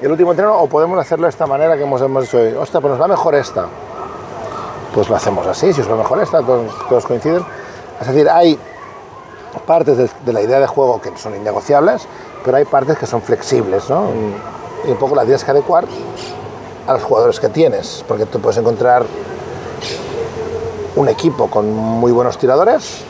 [0.00, 2.54] el último entreno, o podemos hacerlo de esta manera que hemos, hemos hecho hoy.
[2.54, 3.66] Ostras, pues nos va mejor esta.
[4.94, 7.44] Pues lo hacemos así, si os va mejor esta, todos, todos coinciden.
[8.00, 8.58] Es decir, hay
[9.66, 12.06] partes de, de la idea de juego que son innegociables,
[12.44, 14.06] pero hay partes que son flexibles, ¿no?
[14.86, 15.84] Y un poco las tienes que adecuar
[16.86, 19.04] a los jugadores que tienes, porque tú puedes encontrar
[20.96, 23.02] un equipo con muy buenos tiradores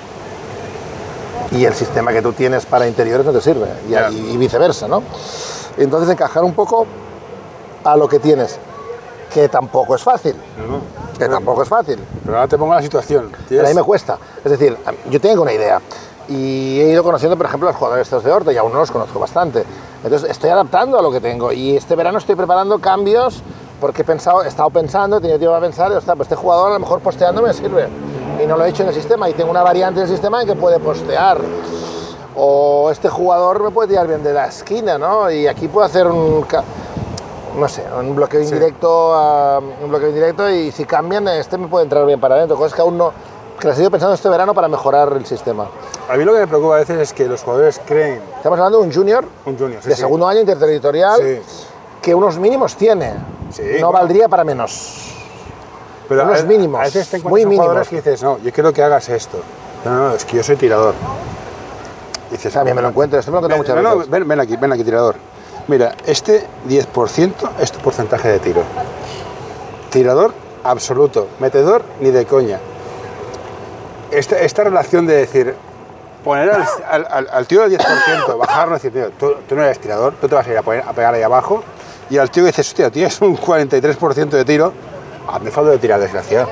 [1.50, 3.68] y el sistema que tú tienes para interiores no te sirve,
[4.10, 5.02] y, viceversa, ¿no?
[5.76, 6.86] Entonces encajar un poco
[7.84, 8.58] a lo que tienes,
[9.32, 10.34] que tampoco es fácil,
[11.18, 11.98] que tampoco es fácil.
[12.24, 13.30] Pero ahora te pongo la situación.
[13.48, 14.18] Pero a mí me cuesta.
[14.44, 14.76] Es decir,
[15.10, 15.80] yo tengo una idea
[16.32, 18.78] y he ido conociendo, por ejemplo, a los jugadores estos de Horta y aún no
[18.78, 19.64] los conozco bastante.
[20.02, 23.42] Entonces estoy adaptando a lo que tengo y este verano estoy preparando cambios
[23.80, 26.74] porque he, pensado, he estado pensando, he tenido tiempo para pensar, pues este jugador a
[26.74, 27.88] lo mejor posteando me sirve
[28.42, 30.46] y no lo he hecho en el sistema y tengo una variante del sistema en
[30.48, 31.38] que puede postear.
[32.34, 35.30] O este jugador me puede tirar bien de la esquina, ¿no?
[35.30, 36.44] Y aquí puedo hacer un,
[37.58, 41.84] no sé, un bloqueo indirecto, a- un bloqueo indirecto y si cambian, este me puede
[41.84, 43.12] entrar bien para adentro, cosas que aún no,
[43.62, 45.68] que las he ido pensando este verano para mejorar el sistema.
[46.10, 48.80] A mí lo que me preocupa a veces es que los jugadores creen Estamos hablando
[48.80, 49.80] de un junior un junior.
[49.82, 50.00] sí, de sí.
[50.00, 51.40] segundo año interterritorial Sí.
[52.02, 53.92] que unos mínimos tiene, no bueno.
[53.92, 55.14] valdría para menos.
[56.08, 57.64] Pero unos a, mínimos, A veces te muy mínimos.
[57.66, 59.38] jugadores que dices, no, yo quiero que hagas esto.
[59.84, 60.94] No, no, es que yo soy tirador.
[62.30, 64.10] Y dices, También me lo encuentro, esto me lo encuentro ven, muchas no, no, veces.
[64.10, 65.14] ven, ven aquí, ven aquí, tirador.
[65.68, 68.62] Mira, este 10% es tu porcentaje de tiro.
[69.90, 70.32] Tirador
[70.64, 72.58] absoluto, metedor ni de coña.
[74.12, 75.54] Esta, esta relación de decir,
[76.24, 80.28] poner al, al, al- tío del 10%, bajarlo decir, tío, tú, no eres tirador, tú
[80.28, 81.62] te vas a ir a, poner, a pegar ahí abajo.
[82.10, 84.72] Y al tío que dices, hostia, tienes un 43% de tiro,
[85.32, 86.48] hazme falta de tirar, desgraciado.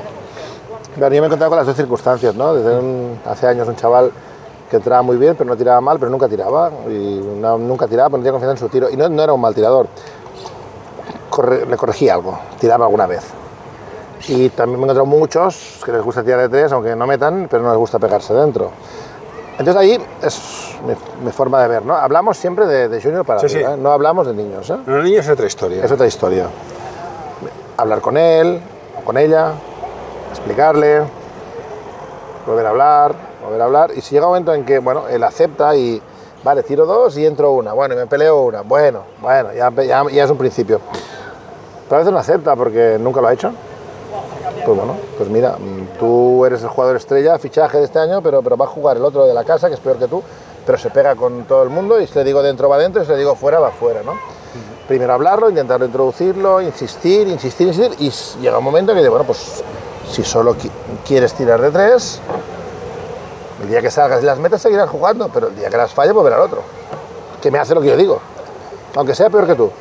[0.97, 2.53] Bueno, yo me he encontrado con las dos circunstancias, ¿no?
[2.55, 2.81] Desde
[3.29, 4.11] hace años un chaval
[4.69, 6.71] que entraba muy bien, pero no tiraba mal, pero nunca tiraba.
[6.87, 7.21] Y
[7.59, 8.89] nunca tiraba, pero no tenía confianza en su tiro.
[8.89, 9.87] Y no, era un mal tirador.
[11.67, 13.23] Le corregía algo, tiraba alguna vez.
[14.27, 17.47] Y también me he encontrado muchos que les gusta tirar de tres, aunque no metan,
[17.49, 18.71] pero no les gusta pegarse dentro.
[19.57, 21.95] Entonces ahí es mi, mi forma de ver, ¿no?
[21.95, 23.75] Hablamos siempre de, de junior para Sí, arriba, sí.
[23.75, 23.77] ¿eh?
[23.81, 24.77] no hablamos de niños, ¿eh?
[24.85, 25.83] Los niños es otra historia.
[25.85, 26.47] Es otra historia.
[27.77, 28.59] Hablar con él
[28.99, 29.51] o con ella,
[30.31, 31.01] explicarle,
[32.45, 33.91] volver a hablar, volver a hablar.
[33.95, 36.01] Y si llega un momento en que, bueno, él acepta y,
[36.43, 40.03] vale, tiro dos y entro una, bueno, y me peleo una, bueno, bueno, ya, ya,
[40.11, 40.79] ya es un principio.
[41.87, 43.51] Pero a veces no acepta porque nunca lo ha hecho.
[44.65, 48.41] Pues bueno, pues mira, mm, tú eres el jugador estrella, fichaje de este año, pero,
[48.43, 50.21] pero va a jugar el otro de la casa, que es peor que tú,
[50.65, 53.05] pero se pega con todo el mundo y si le digo dentro va dentro y
[53.05, 54.13] si le digo fuera va fuera, ¿no?
[54.87, 59.63] Primero hablarlo, intentarlo introducirlo, insistir, insistir, insistir y llega un momento que dice, bueno, pues
[60.09, 60.69] si solo qui-
[61.07, 62.19] quieres tirar de tres,
[63.63, 66.13] el día que salgas y las metas seguirás jugando, pero el día que las falle,
[66.13, 66.61] pues verá al otro,
[67.41, 68.19] que me hace lo que yo digo,
[68.95, 69.71] aunque sea peor que tú.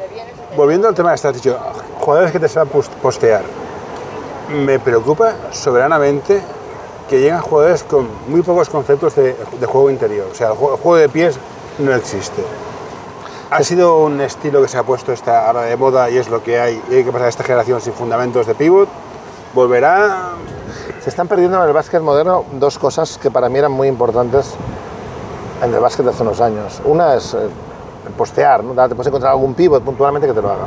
[0.56, 1.56] volviendo al tema de este, dicho,
[2.00, 3.42] jugadores que te saben pos- postear.
[4.52, 6.42] Me preocupa soberanamente
[7.08, 10.28] que lleguen jugadores con muy pocos conceptos de, de juego interior.
[10.30, 11.38] O sea, el juego, el juego de pies
[11.78, 12.42] no existe.
[13.50, 16.42] Ha sido un estilo que se ha puesto esta ahora de moda y es lo
[16.42, 16.80] que hay.
[16.90, 18.88] Y hay que pasar a esta generación sin fundamentos de pivot.
[19.54, 20.34] Volverá.
[21.00, 24.54] Se están perdiendo en el básquet moderno dos cosas que para mí eran muy importantes
[25.62, 26.80] en el básquet de hace unos años.
[26.84, 27.48] Una es eh,
[28.16, 28.72] postear, ¿no?
[28.88, 30.66] te puedes encontrar algún pivot puntualmente que te lo haga.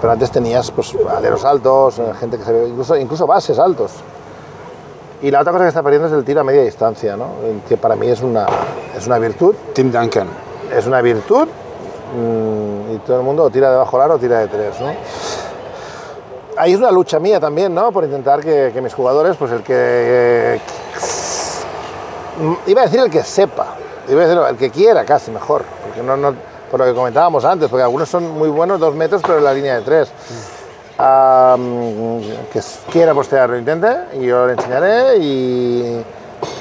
[0.00, 3.92] Pero antes tenías pues, aleros altos, eh, gente que se ve, incluso, incluso bases altos.
[5.22, 7.26] Y la otra cosa que está perdiendo es el tiro a media distancia, ¿no?
[7.68, 8.46] que para mí es una,
[8.96, 9.54] es una virtud.
[9.74, 10.28] Tim Duncan.
[10.74, 14.38] Es una virtud mm, y todo el mundo tira de bajo el aro o tira
[14.38, 14.80] de tres.
[14.80, 14.94] ¿no?
[16.56, 17.92] Ahí es una lucha mía también, ¿no?
[17.92, 19.74] Por intentar que, que mis jugadores, pues el que...
[19.76, 20.60] eh,
[22.66, 23.76] iba a decir el que sepa,
[24.08, 26.34] iba a decir el que quiera casi mejor, porque no, no,
[26.70, 29.52] por lo que comentábamos antes, porque algunos son muy buenos dos metros, pero en la
[29.52, 30.12] línea de tres.
[30.98, 32.20] Mm,
[32.52, 32.60] que
[32.92, 33.88] quiera postear, lo intente,
[34.20, 36.02] y yo le enseñaré y,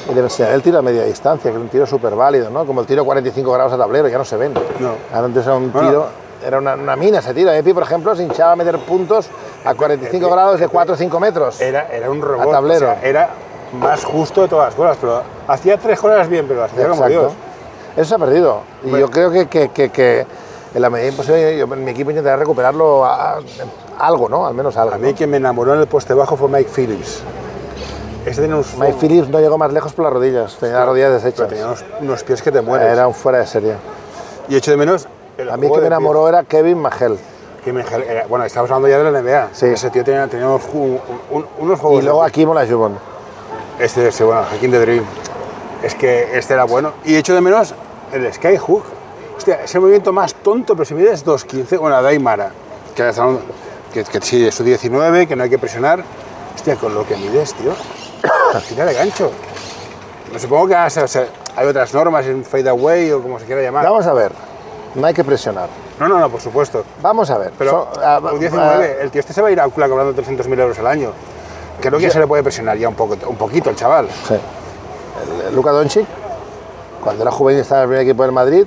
[0.09, 2.65] y le enseñaré el tiro a media distancia, que es un tiro súper válido, ¿no?
[2.65, 4.53] Como el tiro 45 grados a tablero, ya no se ven.
[4.79, 4.91] No.
[5.13, 6.07] Antes era un tiro,
[6.45, 7.51] era una, una mina ese tiro.
[7.51, 9.27] Epi, por ejemplo, se hinchaba a meter puntos
[9.65, 11.59] a 45 Epi- grados de Epi- 4 o 5 metros.
[11.61, 12.47] Era, era un robot.
[12.47, 12.91] A tablero.
[12.91, 13.29] o sea, era
[13.73, 14.97] más justo de todas las cosas.
[15.01, 17.33] Pero hacía tres cosas bien, pero las hacía como Dios.
[17.95, 18.61] Eso se ha perdido.
[18.83, 20.25] Y yo creo que, que, que, que
[20.73, 23.39] en la medida imposible, yo, mi equipo intentará recuperarlo a- a-
[23.99, 24.45] algo, ¿no?
[24.45, 24.93] Al menos algo.
[24.95, 25.15] A mí ¿no?
[25.17, 27.21] quien me enamoró en el poste bajo fue Mike Phillips.
[28.25, 31.23] Tenía unos, Mike Phillips no llegó más lejos por las rodillas, tenía las rodillas pero
[31.23, 31.47] deshechas.
[31.49, 32.91] tenía unos, unos pies que te mueres.
[32.93, 33.73] Era un fuera de serie.
[34.47, 35.07] Y echo de menos.
[35.37, 37.17] el A mí que me enamoró era Kevin Magel.
[37.63, 39.49] Que me- era- bueno, estamos hablando ya de la NBA.
[39.53, 39.65] Sí.
[39.67, 41.99] Ese tío tenía, tenía unos, un- unos juegos.
[42.01, 42.93] Y luego aquí Mola Jubon.
[43.79, 45.03] Este, este, bueno, Hakim the Dream.
[45.83, 46.93] Es que este era bueno.
[47.05, 47.73] Y echo de menos
[48.11, 48.83] el Skyhook.
[49.37, 52.51] Hostia, ese movimiento más tonto, pero si mides 2.15, bueno, Daimara,
[52.93, 53.09] que,
[53.93, 56.03] que, que sí, es su 19, que no hay que presionar.
[56.53, 57.71] Hostia, con lo que mides, tío.
[58.67, 59.31] Tira de gancho.
[60.33, 63.61] No supongo que o sea, hay otras normas en fade away o como se quiera
[63.61, 63.85] llamar.
[63.85, 64.33] Vamos a ver,
[64.95, 65.69] no hay que presionar.
[65.99, 66.83] No, no, no, por supuesto.
[67.01, 67.51] Vamos a ver.
[67.57, 70.13] Pero so- ah, un 19, el tío este se va a ir a Ocula cobrando
[70.21, 71.11] 300.000 euros al año.
[71.79, 74.09] Creo que se le puede presionar ya un, poco, un poquito el chaval.
[74.27, 74.35] Sí.
[75.53, 76.05] Luka Doncic,
[77.03, 78.65] cuando era juvenil estaba en el primer equipo del Madrid,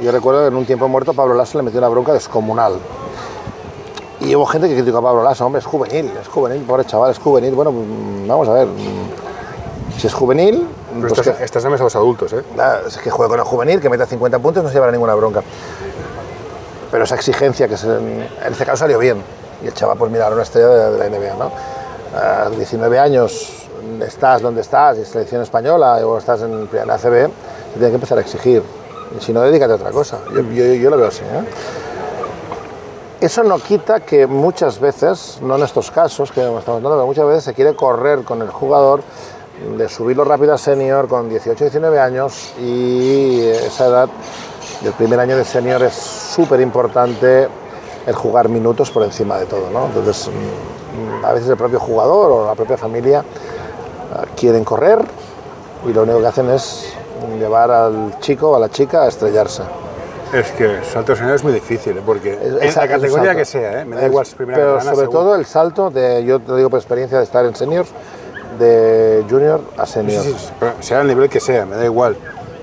[0.00, 2.74] yo recuerdo que en un tiempo muerto Pablo Lasso le metió una bronca descomunal.
[4.20, 7.10] Y hubo gente que criticó a Pablo Lasso, hombre, es juvenil, es juvenil, pobre chaval,
[7.10, 7.54] es juvenil.
[7.54, 11.70] Bueno, mm, vamos a ver, mm, si es juvenil, Pero pues estás, que, estás en
[11.72, 12.42] mesa los adultos, ¿eh?
[12.56, 15.14] nada, es que juegue con el juvenil, que meta 50 puntos, no se llevará ninguna
[15.14, 15.42] bronca.
[16.90, 19.22] Pero esa exigencia que se- en este caso salió bien.
[19.62, 21.50] Y el chaval, pues mira, era una estrella de, de la NBA, ¿no?
[22.18, 23.61] A 19 años
[24.00, 27.28] estás donde estás, y selección española, o estás en la ACB,
[27.72, 28.62] te tiene que empezar a exigir.
[29.20, 30.18] Si no, dedícate a otra cosa.
[30.32, 31.22] Yo, lo veo así.
[31.22, 31.44] ¿eh?
[33.20, 37.26] Eso no quita que muchas veces, no en estos casos que estamos hablando, pero muchas
[37.26, 39.02] veces se quiere correr con el jugador
[39.76, 44.08] de subirlo rápido a senior con 18, 19 años y esa edad
[44.80, 47.48] del primer año de senior es súper importante
[48.06, 49.70] el jugar minutos por encima de todo.
[49.70, 49.86] ¿no?
[49.86, 53.24] Entonces, mm, a veces el propio jugador o la propia familia
[54.36, 54.98] quieren correr
[55.88, 56.92] y lo único que hacen es
[57.38, 59.62] llevar al chico o a la chica a estrellarse.
[60.32, 62.02] Es que salto senior es muy difícil, ¿eh?
[62.04, 63.84] porque Es- la categoría que sea, ¿eh?
[63.84, 66.56] me da Es- igual si primera Pero catalana, sobre todo el salto de, yo te
[66.56, 67.90] digo por experiencia de estar en seniors,
[68.58, 70.22] de junior a senior.
[70.22, 72.16] Sí, sí, sí, sea el nivel que sea, me da igual.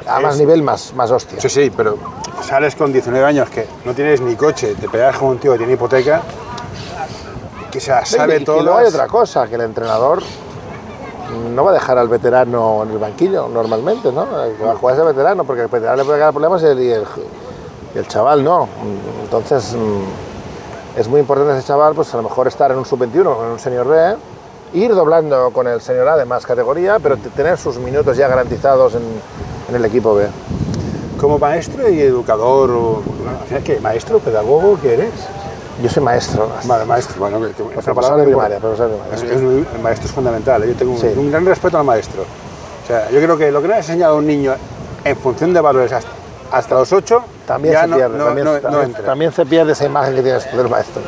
[0.08, 1.40] A más Es- nivel, más, más hostia.
[1.40, 1.98] Sí, sí, pero
[2.42, 5.60] sales con 19 años que no tienes ni coche, te pegas con un tío que
[5.60, 6.22] tiene hipoteca,
[7.72, 8.62] que se sabe y, y todo.
[8.64, 10.24] luego hay otra cosa, que el entrenador
[11.32, 14.26] no va a dejar al veterano en el banquillo normalmente, ¿no?
[14.58, 16.66] Que va a jugar es el veterano, porque el veterano le puede dar problemas y
[16.66, 18.68] el, chaval no.
[19.24, 23.26] Entonces, mm, es muy importante ese chaval, pues a lo mejor estar en un sub-21
[23.26, 24.16] o en un senior B,
[24.74, 28.96] ir doblando con el senior A de más categoría, pero tener sus minutos ya garantizados
[28.96, 30.28] en, el equipo B.
[31.20, 33.02] Como maestro y educador,
[33.64, 33.80] ¿qué?
[33.80, 35.14] ¿Maestro, pedagogo, qué eres?
[35.82, 38.96] Yo soy maestro, Vale, maestro, bueno, que, que- es profesor palabra de primaria, profesor de
[38.96, 39.34] Es- primaria.
[39.36, 40.68] es muy- el maestro es fundamental, ¿eh?
[40.68, 41.08] yo tengo un, Sí.
[41.16, 42.24] un gran respeto al maestro.
[42.24, 44.54] O sea, yo creo que lo que no ha enseñado a un niño
[45.06, 46.10] en función de valores hasta,
[46.52, 49.72] hasta los 8, También ya se no, pierde, no- también, no- también- también se pierde
[49.72, 51.02] esa imagen que tienes del maestro.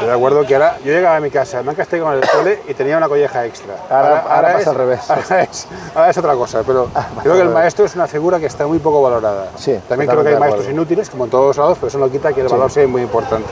[0.00, 2.30] Estoy de acuerdo que ahora yo llegaba a mi casa, me han castigado en el
[2.30, 3.74] cole y tenía una colleja extra.
[3.90, 5.00] Ahora- ahora pasa al revés.
[5.10, 6.88] Ahora es, ahora es otra cosa, pero
[7.22, 9.48] creo que el maestro es una figura que está muy poco valorada.
[9.56, 12.32] Sí, También creo que hay maestros inútiles, como en todos lados, pero eso no quita
[12.32, 13.50] que el valor sea muy importante.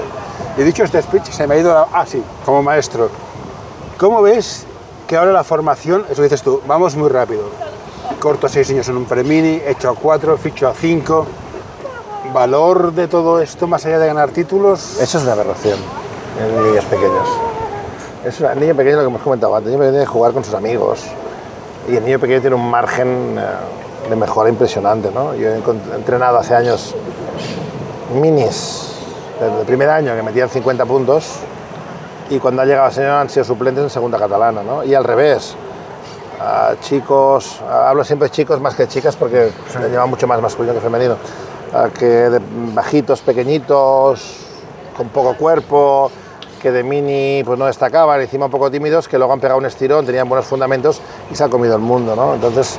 [0.57, 1.87] Y dicho este speech, se me ha ido la...
[1.93, 3.11] Ah, sí, como maestro.
[3.99, 4.65] ¿Cómo ves
[5.07, 7.43] que ahora la formación, eso dices tú, vamos muy rápido?
[8.21, 11.27] Corto a seis niños en un premini, hecho a cuatro, ficho a cinco.
[12.33, 16.08] valor de todo esto, más allá de ganar títulos, Eso es una aberración
[16.41, 17.29] en niños pequeños.
[18.25, 20.13] Es una, el niño pequeño, lo que hemos comentado antes, el niño pequeño tiene que
[20.13, 21.05] jugar con sus amigos.
[21.89, 25.11] Y el niño pequeño tiene un margen eh, de mejora impresionante.
[25.13, 25.35] ¿no?
[25.35, 25.57] Yo he
[25.95, 26.95] entrenado hace años
[28.15, 28.93] minis,
[29.41, 31.37] desde el primer año, que metían 50 puntos.
[32.31, 34.63] Y cuando ha llegado a senior han sido suplentes en segunda catalana.
[34.63, 34.85] ¿no?
[34.85, 35.55] Y al revés.
[36.41, 40.73] a chicos, hablo siempre de chicos más que chicas porque se lleva mucho más masculino
[40.75, 41.17] que femenino,
[41.75, 42.41] a que de
[42.75, 44.47] bajitos, pequeñitos,
[44.97, 46.11] con poco cuerpo,
[46.59, 49.67] que de mini pues no destacaban, encima un poco tímidos, que luego han pegado un
[49.67, 52.35] estirón, tenían buenos fundamentos y se ha comido el mundo, ¿no?
[52.35, 52.79] Entonces,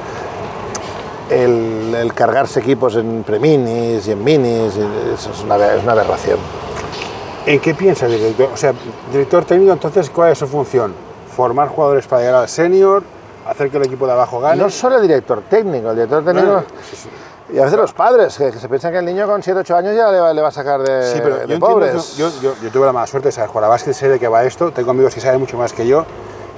[1.29, 6.39] el, el cargarse equipos en preminis y en minis, es una, es una aberración.
[7.45, 8.49] ¿en qué piensa el director?
[8.53, 8.73] O sea,
[9.11, 10.93] director técnico, entonces, ¿cuál es su función?
[11.35, 13.03] Formar jugadores para llegar al senior,
[13.47, 14.61] hacer que el equipo de abajo gane.
[14.61, 16.63] No solo el director técnico, el director técnico...
[16.91, 17.09] Sí.
[17.51, 19.75] Y a veces los padres, que, que se piensan que el niño con 7 8
[19.75, 22.13] años ya le va, le va a sacar de, Sí, pero de yo, pobres.
[22.15, 24.19] que- yo, yo- yo tuve la mala suerte de saber jugar a básquet, sé de
[24.19, 26.05] qué va esto, tengo amigos que saben mucho más que yo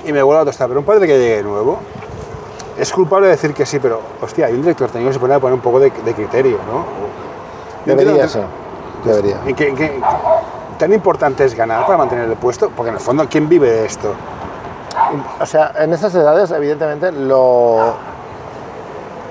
[0.04, 0.68] y me vuelvo a tostar.
[0.68, 1.80] Pero un padre que llegue nuevo,
[2.78, 5.34] es culpable de decir que sí, pero hostia, hay un director técnico que se pone
[5.34, 6.86] a poner un poco de, de criterio, ¿no?
[7.86, 8.44] Debería ser,
[9.06, 9.38] debería.
[9.46, 10.02] ¿En qué- en qué-
[10.78, 12.70] ¿Tan importante es ganar para mantener el puesto?
[12.76, 14.14] Porque en el fondo, ¿quién vive de esto?
[15.40, 17.94] O sea, en estas edades, evidentemente, lo,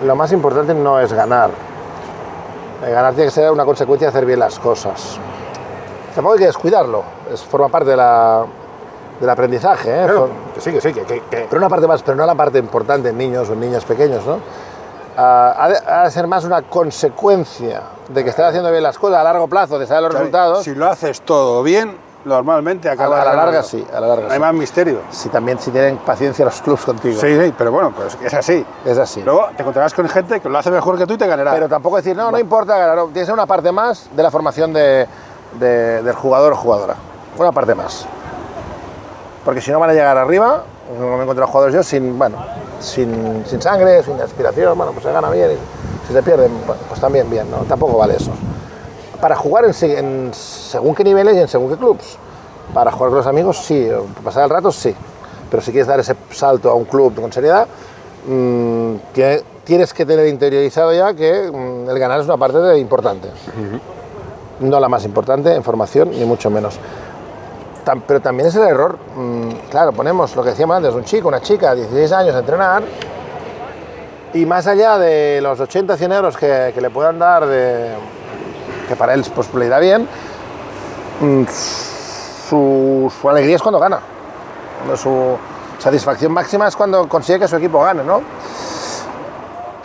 [0.04, 1.50] lo más importante no es ganar.
[2.84, 5.18] Eh, Ganar tiene que ser una consecuencia de hacer bien las cosas.
[6.14, 8.44] Tampoco hay que descuidarlo, es, forma parte de la,
[9.20, 9.90] del aprendizaje.
[9.90, 10.02] ¿eh?
[10.04, 12.58] Claro, For- que sí, que sí, que, Pero una parte más, pero no la parte
[12.58, 14.38] importante en niños o en niñas pequeños, ¿no?
[15.16, 18.98] Ah, ha, de, ha de ser más una consecuencia de que estés haciendo bien las
[18.98, 20.64] cosas a largo plazo, de saber los resultados.
[20.64, 24.22] Si lo haces todo bien, normalmente a, la- a la larga sí, a la larga
[24.24, 24.35] No sí.
[24.35, 25.00] hay más misterio.
[25.11, 27.20] Si también si tienen paciencia los clubs contigo.
[27.20, 28.64] Sí, sí, pero bueno, pues es así.
[28.85, 29.22] Es así.
[29.22, 31.52] Luego te encontrarás con gente que lo hace mejor que tú y te ganará.
[31.52, 34.22] Pero tampoco decir, no, no importa ganar, no, tiene que ser una parte más de
[34.22, 35.06] la formación de-
[35.59, 36.94] de- del jugador o jugadora.
[37.38, 38.06] Una parte más.
[39.44, 40.64] Porque si no van a llegar arriba,
[40.98, 42.37] como me he encontrado jugadores yo, sin, bueno,
[42.80, 45.52] sin, sin sangre, sin aspiración, bueno, pues se gana bien.
[45.52, 46.50] y si se pierden,
[46.88, 47.59] pues también bien, ¿no?
[47.59, 48.30] Tampoco vale eso.
[49.20, 52.16] Para jugar en, se- en según qué niveles y en según qué clubs.
[52.74, 53.88] Para jugar con los amigos, sí.
[54.24, 54.94] Pasar el rato, sí.
[55.50, 57.66] Pero si quieres dar ese salto a un club con seriedad,
[58.26, 58.94] mm,
[59.64, 63.28] tienes que tener interiorizado ya que mm, el ganar es una parte de- importante.
[64.61, 66.78] No la más importante en formación, ni mucho menos.
[68.06, 71.40] Pero también es el error, mm, claro, ponemos lo que decíamos antes, un chico, una
[71.40, 72.83] chica, 16 años a entrenar,
[74.33, 77.88] y más allá de los 80, 100 euros que, que le puedan dar, de,
[78.90, 80.09] que para él pues, le irá bien,
[81.20, 81.44] mm,
[82.48, 84.00] su, su alegría es cuando gana.
[84.96, 85.37] Su
[85.79, 88.20] satisfacción máxima es cuando consigue que su equipo gane, ¿no?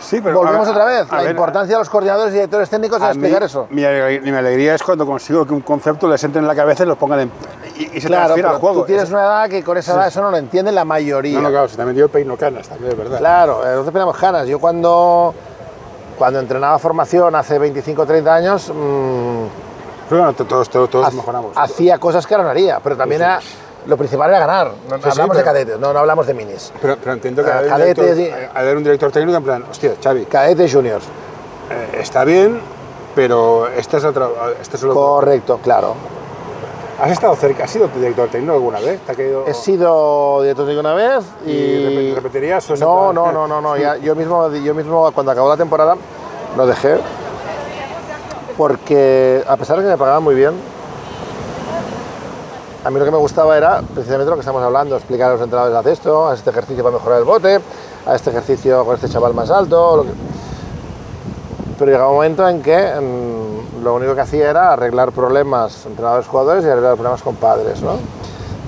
[0.00, 2.68] sí, pero Volvemos a- otra vez, a la ver, importancia de los coordinadores y directores
[2.70, 3.66] técnicos en explicar mí, eso.
[3.70, 6.84] Mi alegría, mi alegría es cuando consigo que un concepto les entre en la cabeza
[6.84, 7.30] y lo pongan en,
[7.76, 8.80] y, y se Claro, transfiera al juego.
[8.80, 11.34] tú tienes Es- una edad que con esa edad eso no lo entiende la mayoría.
[11.36, 13.18] No, no, claro, si también yo peino canas, también es verdad.
[13.18, 14.46] Claro, eh, nosotros teníamos ganas.
[14.46, 15.34] Yo cuando,
[16.18, 19.44] cuando entrenaba formación hace 25 o 30 años, mm,
[20.08, 21.52] Pero bueno, todos, todos, todos ha- mejoramos.
[21.56, 23.40] hacía cosas que ahora no haría, pero también era,
[23.86, 24.70] lo principal era ganar.
[24.88, 26.72] No, Sí, sí, hablamos de cadetes, no, no hablamos de minis.
[26.80, 29.94] Pero, pero entiendo que hay un director- hay- haber un director técnico en plan, hostia,
[30.02, 31.04] Xavi, Cadetes juniors.
[31.70, 32.60] eh, está bien,
[33.14, 34.84] pero este es otro, este es.
[34.84, 35.94] Correcto, claro.
[37.00, 37.64] ¿Has estado cerca?
[37.64, 39.00] ¿Has sido director técnico alguna vez?
[39.00, 39.44] ¿Te ha caído?
[39.46, 41.50] He sido director técnico una vez y...
[41.50, 43.76] ¿Y repe- repetirías o No, no, no, no, no.
[43.76, 45.94] ya- yo, mismo, yo mismo cuando acabó la temporada
[46.56, 46.96] lo dejé
[48.56, 50.54] porque a pesar de que me pagaban muy bien,
[52.82, 55.42] a mí lo que me gustaba era precisamente lo que estamos hablando, explicar a los
[55.42, 57.56] entrenadores, haz esto, haz este ejercicio para mejorar el bote,
[58.06, 59.98] haz este ejercicio con este chaval más alto.
[59.98, 60.35] lo que-
[61.78, 62.92] Pero llegaba un momento en que
[63.82, 67.98] lo único que hacía era arreglar problemas entrenadores jugadores y arreglar problemas con padres, ¿no?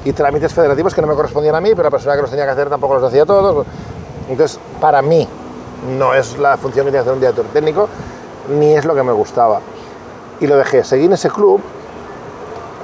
[0.05, 2.45] Y trámites federativos que no me correspondían a mí, pero la persona que los tenía
[2.45, 3.67] que hacer tampoco los hacía todos.
[4.29, 5.27] Entonces, para mí,
[5.99, 7.89] no es la función que tiene que hacer un director técnico,
[8.49, 9.61] ni es lo que me gustaba.
[10.41, 10.85] Y lo dejé.
[10.85, 11.61] Seguí en ese club,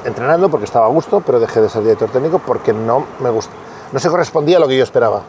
[0.05, 3.53] entrenando porque estaba a gusto, pero dejé de ser director técnico porque no me gustó.
[3.93, 5.22] No se correspondía a lo que yo esperaba.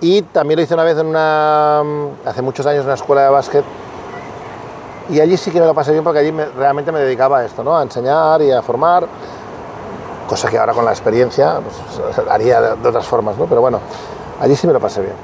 [0.00, 1.80] Y también lo hice una vez en una,
[2.24, 3.64] hace muchos años en una escuela de básquet.
[5.10, 7.44] Y allí sí que me lo pasé bien porque allí me- realmente me dedicaba a
[7.44, 7.76] esto, ¿no?
[7.76, 9.06] A enseñar y a formar.
[10.28, 13.46] Cosa que ahora con la experiencia pues, haría de, de otras formas, ¿no?
[13.46, 13.80] Pero bueno,
[14.40, 15.14] allí sí me lo pasé bien.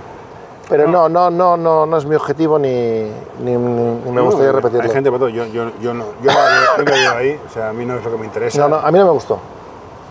[0.68, 4.50] Pero no, no, no, no, no es mi objetivo ni, ni, ni- ni me gustaría
[4.50, 4.82] repetirlo.
[4.82, 7.84] Hay gente, pero yo, yo, yo no, yo no, ido ahí, o sea, a mí
[7.84, 8.58] no es lo que me interesa.
[8.58, 9.38] No, no, a mí no me gustó.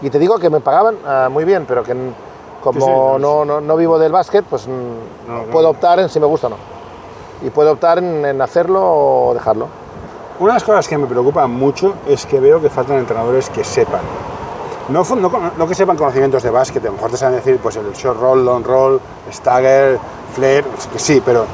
[0.01, 1.93] Y te digo que me pagaban ah, muy bien, pero que
[2.63, 4.65] como Sí, sí, no, no, no, vivo del básquet, pues
[5.51, 6.55] puedo optar en si me gusta o no.
[7.43, 9.67] Y puedo optar en, hacerlo o dejarlo.
[10.39, 13.63] una de las cosas que me preocupa mucho es que veo que faltan entrenadores que
[13.63, 14.01] sepan.
[14.89, 17.75] No, no, no que sepan conocimientos de básquet, a lo mejor te saben decir pues
[17.75, 19.97] el short roll, long roll, stagger,
[20.35, 20.63] flare,
[20.93, 21.45] que sí, pero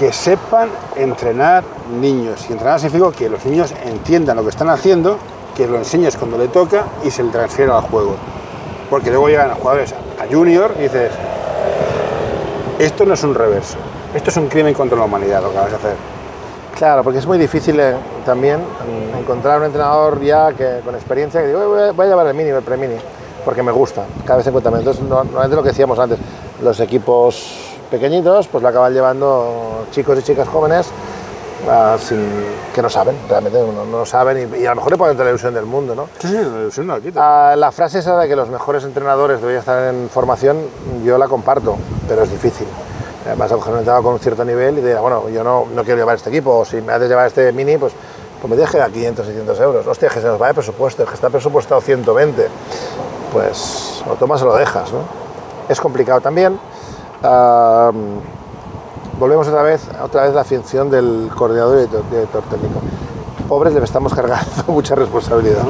[0.00, 1.62] que sepan entrenar
[2.00, 2.46] niños.
[2.48, 5.18] Y entrenar significa que los niños entiendan lo que están haciendo,
[5.54, 8.16] que lo enseñes cuando le toca y se le transfiera al juego.
[8.88, 11.12] Porque luego llegan jugadores a junior y dices,
[12.78, 13.76] esto no es un reverso,
[14.14, 15.94] esto es un crimen contra la humanidad lo que vas a hacer.
[16.76, 17.94] Claro, porque es muy difícil eh,
[18.24, 22.06] también mm, encontrar un entrenador ya que con experiencia que digo, "Eh, voy a- voy
[22.06, 22.94] a llevar el mini, el pre-mini,
[23.44, 24.86] porque me gusta, cada vez encuentro menos.
[24.86, 26.18] Entonces, no, no es de lo que decíamos antes,
[26.62, 30.86] los equipos pequeñitos pues lo acaban llevando chicos y chicas jóvenes
[31.68, 32.24] ah, sin,
[32.74, 35.24] que no saben, realmente no, no saben y, y a lo mejor le ponen toda
[35.24, 36.04] la ilusión del mundo, ¿no?
[36.18, 37.50] Sí, sí, la ilusión no la quita.
[37.52, 40.56] Ah, la frase esa de que los mejores entrenadores deberían estar en formación,
[41.04, 41.76] yo la comparto,
[42.08, 42.66] pero es difícil.
[43.36, 45.84] Vas a coger un entrenador con un cierto nivel y dirás, bueno, yo no, no
[45.84, 47.92] quiero llevar este equipo, o si me haces llevar este mini, pues,
[48.40, 49.86] pues me deje a 500, 600 euros.
[49.86, 52.48] Hostia, que se nos va de presupuesto, es que está presupuestado 120.
[53.32, 55.00] Pues lo tomas o lo dejas, ¿no?
[55.68, 56.58] Es complicado también.
[59.18, 62.80] Volvemos otra vez, otra vez la función del coordinador y director, director técnico.
[63.46, 65.62] Pobres le estamos cargando mucha responsabilidad.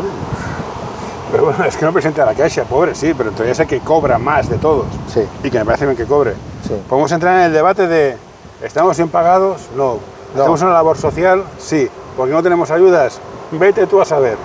[1.32, 4.18] Pero bueno, es que no presenta la caixa, pobre, sí, pero todavía sé que cobra
[4.18, 4.86] más de todos.
[5.12, 5.26] Sí.
[5.42, 6.34] Y que me parece bien que cobre.
[6.66, 6.80] Sí.
[6.88, 8.16] Podemos entrar en el debate de,
[8.62, 9.62] ¿estamos bien pagados?
[9.76, 9.98] No.
[10.34, 10.42] No.
[10.42, 11.44] ¿Hacemos una labor social?
[11.58, 11.90] Sí.
[12.16, 13.18] ¿Por qué no tenemos ayudas?
[13.52, 14.36] Vete tú a saber.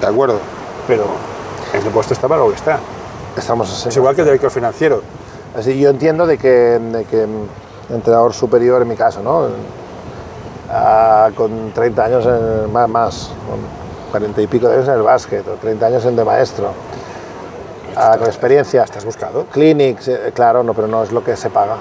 [0.00, 0.38] De acuerdo.
[0.86, 1.04] Pero
[1.72, 2.78] el puesto está para lo que está.
[3.36, 3.88] Estamos así.
[3.88, 5.02] Es igual que el director financiero.
[5.58, 7.26] Así yo entiendo de que, de que
[7.90, 9.48] entrenador superior en mi caso, ¿no?
[10.70, 13.58] Ah, con 30 años en- más, más, con
[14.10, 16.70] 40 y pico de años en el básquet, o 30 años en de maestro,
[17.96, 18.82] Ah, con experiencia.
[18.84, 19.46] ¿Estás buscado?
[19.52, 21.76] Clinics, eh, claro, no, pero no es lo que se paga.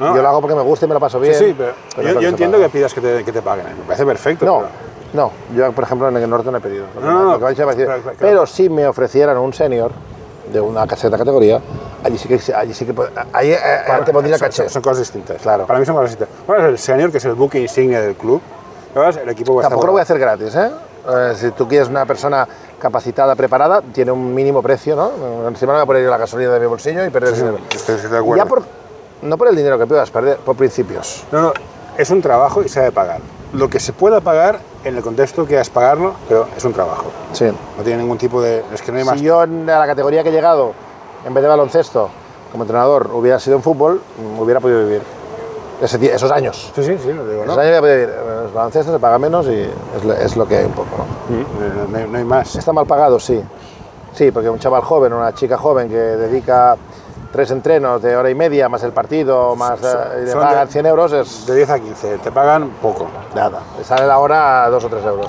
[0.00, 0.16] ¿No?
[0.16, 1.34] Yo lo hago porque me gusta y me lo paso Sí, bien.
[1.38, 3.66] sí, pero, no es yo, que yo entiendo que pidas que te, que te paguen.
[3.66, 4.44] Me parece perfecto.
[4.44, 4.68] No, pero-
[5.12, 6.86] no, yo por ejemplo en el norte no he pedido.
[7.00, 7.00] No,
[7.36, 8.02] no, me claro, claro.
[8.18, 9.92] Pero si me ofrecieran un senior
[10.52, 11.60] de una cierta categoría,
[12.02, 12.94] allí sí que, allí sí que
[13.32, 13.58] ahí, eh,
[14.04, 14.62] te pondría son, caché.
[14.64, 15.40] son- son cosas distintas.
[15.40, 15.66] Claro.
[15.66, 16.46] Para mí son cosas distintas.
[16.46, 18.40] Bueno, el senior, que es el buque insignia del club.
[18.94, 20.02] El equipo va a estar Tampoco lo voy a bueno.
[20.02, 20.70] hacer gratis, ¿eh?
[21.08, 22.46] Eh, Si tú quieres una persona
[22.82, 25.46] capacitada, preparada, tiene un mínimo precio, ¿no?
[25.48, 27.58] Encima no voy a poner la gasolina de mi bolsillo y perder dinero.
[27.72, 28.36] Estoy, de Y acuerdo.
[28.36, 28.62] ya por,
[29.22, 31.22] no por el dinero que puedas perder, por principios.
[31.30, 31.52] No, no,
[31.96, 33.20] es un trabajo y se ha de pagar.
[33.52, 37.04] Lo que se pueda pagar en el contexto que es pagarlo, pero es un trabajo.
[37.32, 37.46] Sí.
[37.76, 38.64] No tiene ningún tipo de...
[38.74, 39.18] Es que no hay más...
[39.18, 40.72] Si yo en la categoría que he llegado,
[41.24, 42.10] en vez de baloncesto,
[42.50, 45.02] como entrenador, hubiera sido en fútbol, mm, hubiera podido vivir.
[45.82, 46.70] Ese esos años.
[46.74, 47.52] Sí, sí, sí, lo digo, ¿no?
[47.52, 47.78] Esos años.
[47.84, 47.84] En
[48.46, 49.60] el baloncesto se paga menos y
[49.96, 50.90] es lo, es lo que hay un poco.
[51.28, 51.36] ¿no?
[51.36, 52.54] Mm, No, hay- no hay más.
[52.56, 53.18] ¿Está mal pagado?
[53.18, 53.42] Sí.
[54.14, 56.76] Sí, porque un chaval joven, una chica joven que dedica
[57.32, 60.66] tres entrenos de hora y media, más el partido, más Son- eh, y le pagan
[60.66, 63.06] de- 100 euros, es De 10 a 15, te pagan poco.
[63.34, 63.60] nada.
[63.78, 65.28] Le sale la hora a dos o tres euros.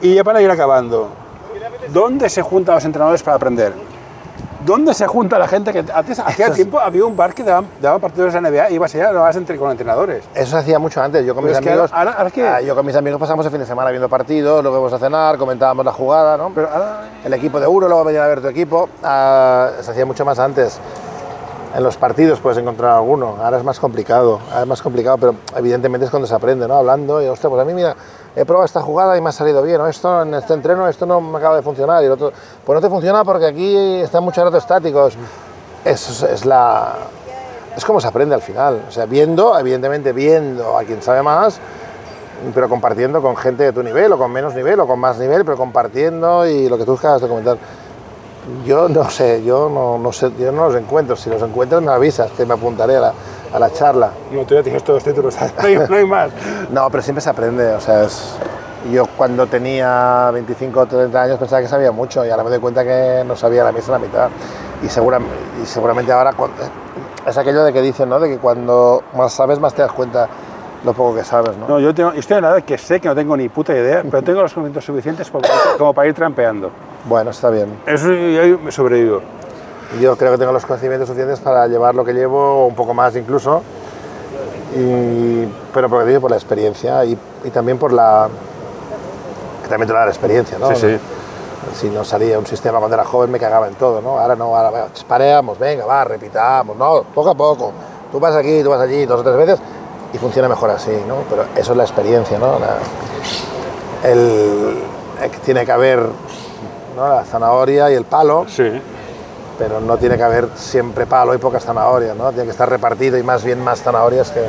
[0.00, 1.08] Y ya para ir acabando,
[1.88, 3.72] ¿dónde se juntan los entrenadores para aprender?
[4.64, 7.98] ¿Dónde se junta la gente que antes, hacía tiempo había un bar que daba, daba
[7.98, 10.24] partidos de la NBA y ibas allá vas entre con entrenadores?
[10.34, 11.24] Eso se hacía mucho antes.
[11.26, 11.90] Yo con Pero mis es amigos.
[11.92, 13.90] ahora- ahora- ahora es que- ah, yo con mis amigos pasamos el fin de semana
[13.90, 16.50] viendo partidos, luego íbamos a cenar, comentábamos la jugada, ¿no?
[16.54, 18.88] Pero ahora el equipo de uno, luego venía a ver tu equipo.
[19.02, 20.78] Ah, se hacía mucho más antes.
[21.76, 23.36] En los partidos puedes encontrar alguno.
[23.42, 24.38] Ahora es más complicado.
[24.48, 26.76] Ahora es más complicado, pero evidentemente es cuando se aprende, ¿no?
[26.76, 27.96] Hablando y, hostia, pues a mí, mira,
[28.36, 29.80] he probado esta jugada y me ha salido bien.
[29.86, 32.02] Esto en este entreno, esto no me acaba de funcionar.
[32.16, 35.14] Pues no te funciona porque aquí están muchos ratos estáticos.
[35.84, 36.94] Es, la.
[37.76, 38.82] Es como se aprende al final.
[38.88, 41.60] O sea, viendo, evidentemente viendo a quien sabe más,
[42.54, 45.44] pero compartiendo con gente de tu nivel o con menos nivel o con más nivel,
[45.44, 47.58] pero compartiendo y lo que tú acabas de comentar.
[48.66, 51.16] Yo no sé, yo no, no sé, yo no los encuentro.
[51.16, 53.14] Si los encuentras me avisas, que me apuntaré a la,
[53.54, 54.10] a la charla.
[54.32, 56.30] no, tú ya tienes todos los títulos, no hay, no hay más.
[56.70, 57.72] No, pero siempre se aprende.
[57.74, 58.36] O sea, es-
[58.92, 62.58] yo cuando tenía 25 o 30 años pensaba que sabía mucho y ahora me doy
[62.58, 64.28] cuenta que no sabía la misma la mitad.
[64.82, 65.20] Y, segura-
[65.62, 66.48] y seguramente ahora cu-
[67.26, 68.20] es aquello de que dicen, ¿no?
[68.20, 70.28] De que cuando más sabes, más te das cuenta
[70.84, 71.66] lo poco que sabes, ¿no?
[71.66, 74.02] No, yo tengo, estoy en la edad que sé que no tengo ni puta idea,
[74.10, 75.30] pero tengo los conocimientos suficientes
[75.78, 76.70] como, para ir trampeando.
[77.06, 77.68] Bueno, está bien.
[77.86, 79.22] Eso yo me sobrevivo.
[80.00, 83.14] Yo creo que tengo los conocimientos suficientes para llevar lo que llevo, un poco más
[83.16, 83.62] incluso,
[84.76, 88.28] y, pero porque digo por la experiencia y, y también por la...
[89.62, 90.68] que también te lo da la experiencia, ¿no?
[90.74, 90.98] Sí, sí.
[91.76, 94.18] Si no salía un sistema cuando era joven me cagaba en todo, ¿no?
[94.18, 97.72] Ahora no, ahora va, pareamos, venga, va, repitamos, no, poco a poco.
[98.12, 99.58] Tú vas aquí, tú vas allí dos o tres veces
[100.12, 101.16] y funciona mejor así, ¿no?
[101.30, 102.58] Pero eso es la experiencia, ¿no?
[102.58, 104.76] La- el,
[105.44, 106.00] tiene que haber
[106.96, 107.08] ¿no?
[107.08, 108.70] la zanahoria y el palo, Sí.
[109.58, 112.30] Pero no tiene que haber siempre palo y pocas zanahorias, ¿no?
[112.30, 114.44] Tiene que estar repartido y más bien más zanahorias que,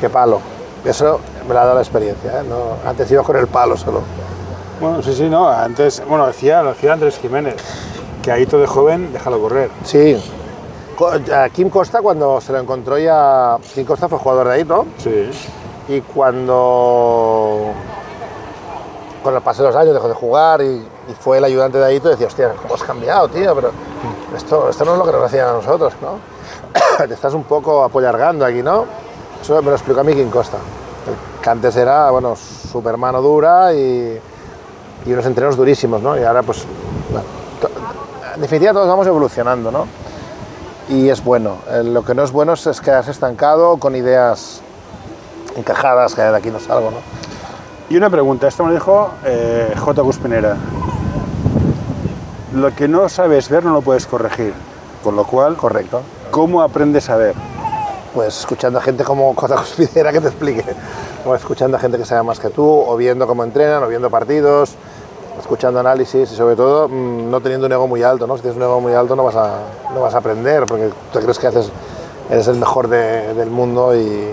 [0.00, 0.40] que palo.
[0.84, 2.40] Eso me la ha dado la experiencia.
[2.40, 2.44] ¿eh?
[2.48, 4.02] No, antes iba con el palo solo.
[4.80, 5.48] Bueno, sí, sí, no.
[5.48, 7.56] Antes, bueno, decía, lo decía Andrés Jiménez,
[8.22, 9.70] que ahí todo de joven, déjalo correr.
[9.84, 10.22] Sí.
[11.32, 13.56] A Kim Costa, cuando se lo encontró ya.
[13.74, 14.86] Kim Costa fue jugador de ahí, ¿no?
[14.98, 15.30] Sí.
[15.88, 17.72] Y cuando.
[19.22, 21.84] Con el paso de los años dejó de jugar y, y fue el ayudante de
[21.84, 23.54] Aito, decía, hostia, ¿cómo has cambiado, tío?
[23.54, 23.70] Pero
[24.36, 26.18] esto, esto no es lo que nos hacían a nosotros, ¿no?
[27.06, 28.86] Te estás un poco apoyargando aquí, ¿no?
[29.40, 30.58] Eso me lo explicó a mí Kim Costa.
[31.42, 34.18] Que antes era, bueno, súper mano dura y,
[35.06, 36.18] unos entrenos durísimos, ¿no?
[36.18, 36.64] Y ahora, pues,
[38.34, 39.86] en definitiva todos vamos evolucionando, ¿no?
[40.88, 41.58] Y es bueno.
[41.70, 44.62] Eh, Lo que no es bueno es, quedarse estancado con ideas
[45.56, 46.96] encajadas, que de aquí no salgo, ¿no?
[47.90, 50.02] Y una pregunta, esto me dijo eh, J.
[50.02, 50.56] Cuspinera.
[52.54, 54.52] Lo que no sabes ver no lo puedes corregir.
[55.02, 56.00] Con lo cual, Correcto.
[56.30, 57.34] ¿cómo aprendes a ver?
[58.14, 60.64] Pues escuchando a gente como Cota Cuspidera que te explique,
[61.26, 64.08] o escuchando a gente que sabe más que tú, o viendo cómo entrenan, o viendo
[64.08, 64.76] partidos,
[65.38, 68.36] escuchando análisis y sobre todo mm, no teniendo un ego muy alto, ¿no?
[68.36, 69.58] Si tienes un ego muy alto no vas a,
[69.92, 71.70] no vas a aprender porque tú crees que haces,
[72.30, 74.28] eres el mejor de- del mundo y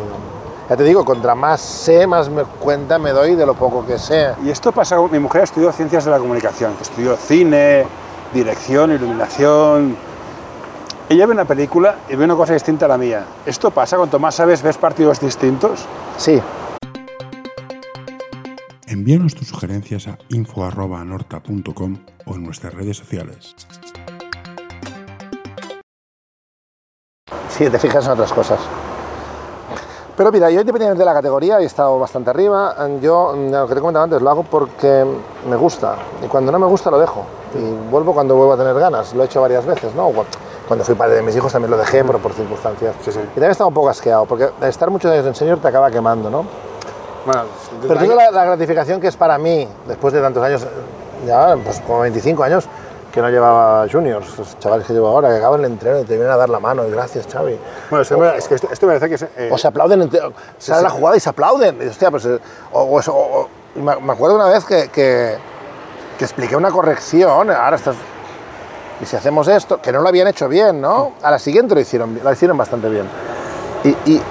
[0.70, 3.98] ya te digo, contra más sé, más me cuenta me doy de lo poco que
[4.00, 4.30] sé.
[4.46, 7.86] Y esto pasa, mi mujer estudió ciencias de la comunicación, estudió cine,
[8.34, 9.96] dirección, iluminación.
[11.10, 13.26] Ella ve una película y ve una cosa distinta a la mía.
[13.46, 13.98] ¿Esto pasa?
[13.98, 15.86] Cuanto más sabes, ves partidos distintos.
[16.18, 16.42] Sí,
[18.92, 23.56] Envíanos tus sugerencias a info.norta.com o en nuestras redes sociales.
[27.48, 28.60] Sí, te fijas en otras cosas.
[30.22, 32.76] Pero mira, yo independientemente de la categoría he estado bastante arriba.
[33.02, 35.04] Yo, mm, lo que te he comentado antes, lo hago porque
[35.50, 35.96] me gusta.
[36.24, 37.24] Y cuando no me gusta lo dejo.
[37.56, 39.16] Y vuelvo cuando vuelvo a tener ganas.
[39.16, 40.10] Lo he hecho varias veces, ¿no?
[40.10, 40.24] Cu-
[40.68, 42.94] Cuando fui padre de mis hijos también lo dejé, pero por circunstancias.
[43.04, 43.20] Sí, sí.
[43.20, 46.30] Y también estaba un poco asqueado, porque estar muchos años en senior te acaba quemando,
[46.30, 46.46] ¿no?
[47.26, 47.42] Bueno,
[47.88, 50.68] Pero tengo la, la gratificación que es para mí, después de tantos años,
[51.26, 52.68] ya pues como 25 años,
[53.12, 56.14] que no llevaba juniors, los chavales que llevo ahora, que acaban el entreno y te
[56.16, 57.58] vienen a dar la mano, y gracias, Xavi.
[57.90, 59.18] Bueno, es que, es que esto, esto merece que...
[59.18, 60.22] se- eh, O se aplauden, entre-
[60.58, 61.78] sale la jugada y se aplauden.
[61.82, 62.40] Y, hostia, pues, eh,
[62.72, 65.36] o- o me acuerdo una vez que, que,
[66.18, 67.96] que expliqué una corrección, ahora estás...
[69.02, 71.14] Y si hacemos esto, que no lo habían hecho bien, ¿no?
[71.24, 73.08] A la siguiente lo hicieron, la hicieron bastante bien.
[73.84, 74.22] Y, y,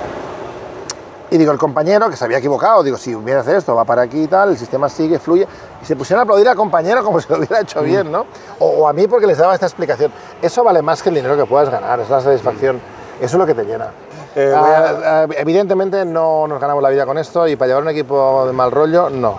[1.30, 4.02] y digo, el compañero que se había equivocado, digo, si hubiera hecho esto, va para
[4.02, 5.46] aquí y tal, el sistema sigue, fluye.
[5.80, 8.26] Y se pusieron a aplaudir al compañero como si lo hubiera hecho bien, ¿no?
[8.58, 10.12] O, o a mí porque les daba esta explicación.
[10.42, 12.80] Eso vale más que el dinero que puedas ganar, es la satisfacción.
[13.20, 13.88] Eso es lo que te llena.
[14.34, 17.82] Eh, a- Ah, ah, evidentemente no nos ganamos la vida con esto y para llevar
[17.84, 19.36] un equipo de mal rollo, no.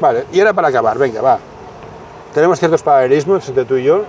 [0.00, 1.38] Vale, y ahora para acabar, venga, va.
[2.34, 4.02] Tenemos ciertos paralelismos entre tú y yo.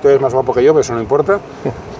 [0.00, 1.38] Tú eres más guapo que yo, pero eso no importa.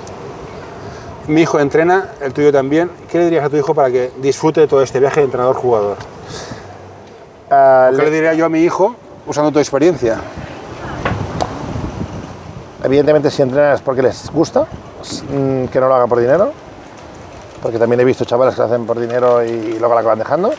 [1.28, 2.90] Mi hijo entrena, el tuyo también.
[3.10, 5.96] ¿Qué le dirías a tu hijo para que disfrute de todo este viaje de entrenador-jugador?
[7.50, 8.94] Ah, ¿Qué le- le diría yo a mi hijo
[9.26, 10.18] usando tu experiencia?
[12.82, 14.66] Evidentemente si entrenan es porque les gusta,
[15.30, 16.52] mm, que no lo haga por dinero,
[17.62, 20.52] porque también he visto chavales que lo hacen por dinero y luego la acaban dejando.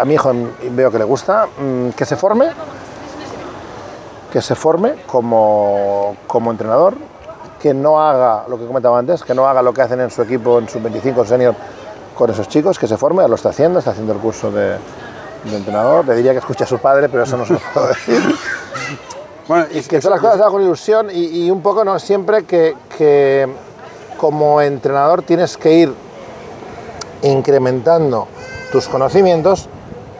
[0.00, 0.32] A mi hijo
[0.70, 2.48] veo que le gusta, mm, que se forme,
[4.32, 6.94] que se forme como, como entrenador,
[7.60, 10.22] que no haga lo que comentaba antes, que no haga lo que hacen en su
[10.22, 11.54] equipo, en su 25 senior
[12.14, 14.76] con esos chicos, que se forme, lo está haciendo, está haciendo el curso de,
[15.44, 16.06] de entrenador.
[16.06, 18.20] Le diría que escuche a su padre, pero eso no se lo puedo decir
[19.48, 22.44] Bueno, y que todas las cosas hagan con ilusión y, y un poco no siempre
[22.44, 23.48] que, que
[24.18, 25.94] como entrenador tienes que ir
[27.22, 28.28] incrementando
[28.70, 29.68] tus conocimientos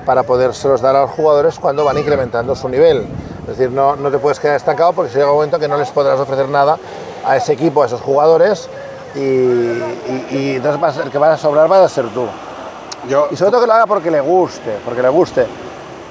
[0.07, 3.07] para podérselos dar a los jugadores cuando van incrementando su nivel.
[3.51, 5.89] Es decir, no, no te puedes quedar estancado porque llega un momento que no les
[5.91, 6.77] podrás ofrecer nada
[7.25, 8.69] a ese equipo, a esos jugadores
[9.15, 12.27] y, y- y entonces vas- el que va a sobrar va a ser tú.
[13.09, 15.47] yo, Y sobre todo que lo haga porque le guste, porque le guste.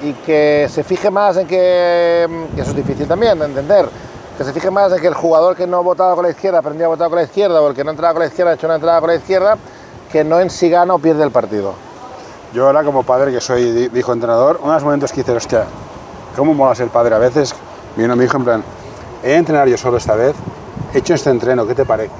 [0.02, 3.88] Y que se fije más en que, que eso es difícil también de entender,
[4.36, 6.86] que se fije más en que el jugador que no votaba con la izquierda aprendía
[6.86, 8.66] a votar con la izquierda o el que no entraba con la izquierda ha hecho
[8.66, 9.56] una entrada con la izquierda,
[10.10, 11.74] que no en si gana o pierde el partido.
[12.52, 15.64] yo ahora como padre, que soy hijo entrenador, unos momentos que dices, hostia,
[16.38, 17.14] ¿cómo mola ser padre?
[17.14, 17.52] A veces
[17.96, 18.64] viene mi hijo en plan,
[19.22, 20.34] he de entrenar yo solo esta vez,
[20.94, 22.14] he hecho este entreno, ¿qué te parece?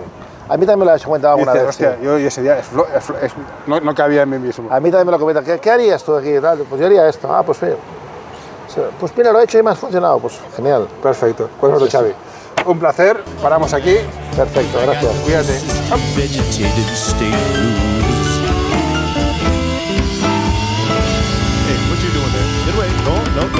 [0.48, 1.76] A mí también me lo has comentado alguna dices, vez.
[1.76, 1.84] sí.
[1.84, 2.66] hostia, yo ese día es
[3.22, 3.32] es
[3.66, 4.68] no, no cabía en mí mismo.
[4.72, 5.44] A mí también me lo comentan.
[5.44, 6.36] ¿Qué, qué harías tú aquí?
[6.36, 6.58] y tal?
[6.60, 7.30] Pues yo haría esto.
[7.32, 7.76] Ah, pues mira.
[8.98, 10.18] Pues mira, lo he hecho y me ha funcionado.
[10.18, 10.88] Pues genial.
[11.02, 12.12] Perfecto, pues bueno, Xavi.
[12.64, 13.96] Un placer, paramos aquí.
[14.36, 15.12] Perfecto, gracias.
[15.22, 15.60] Cuídate.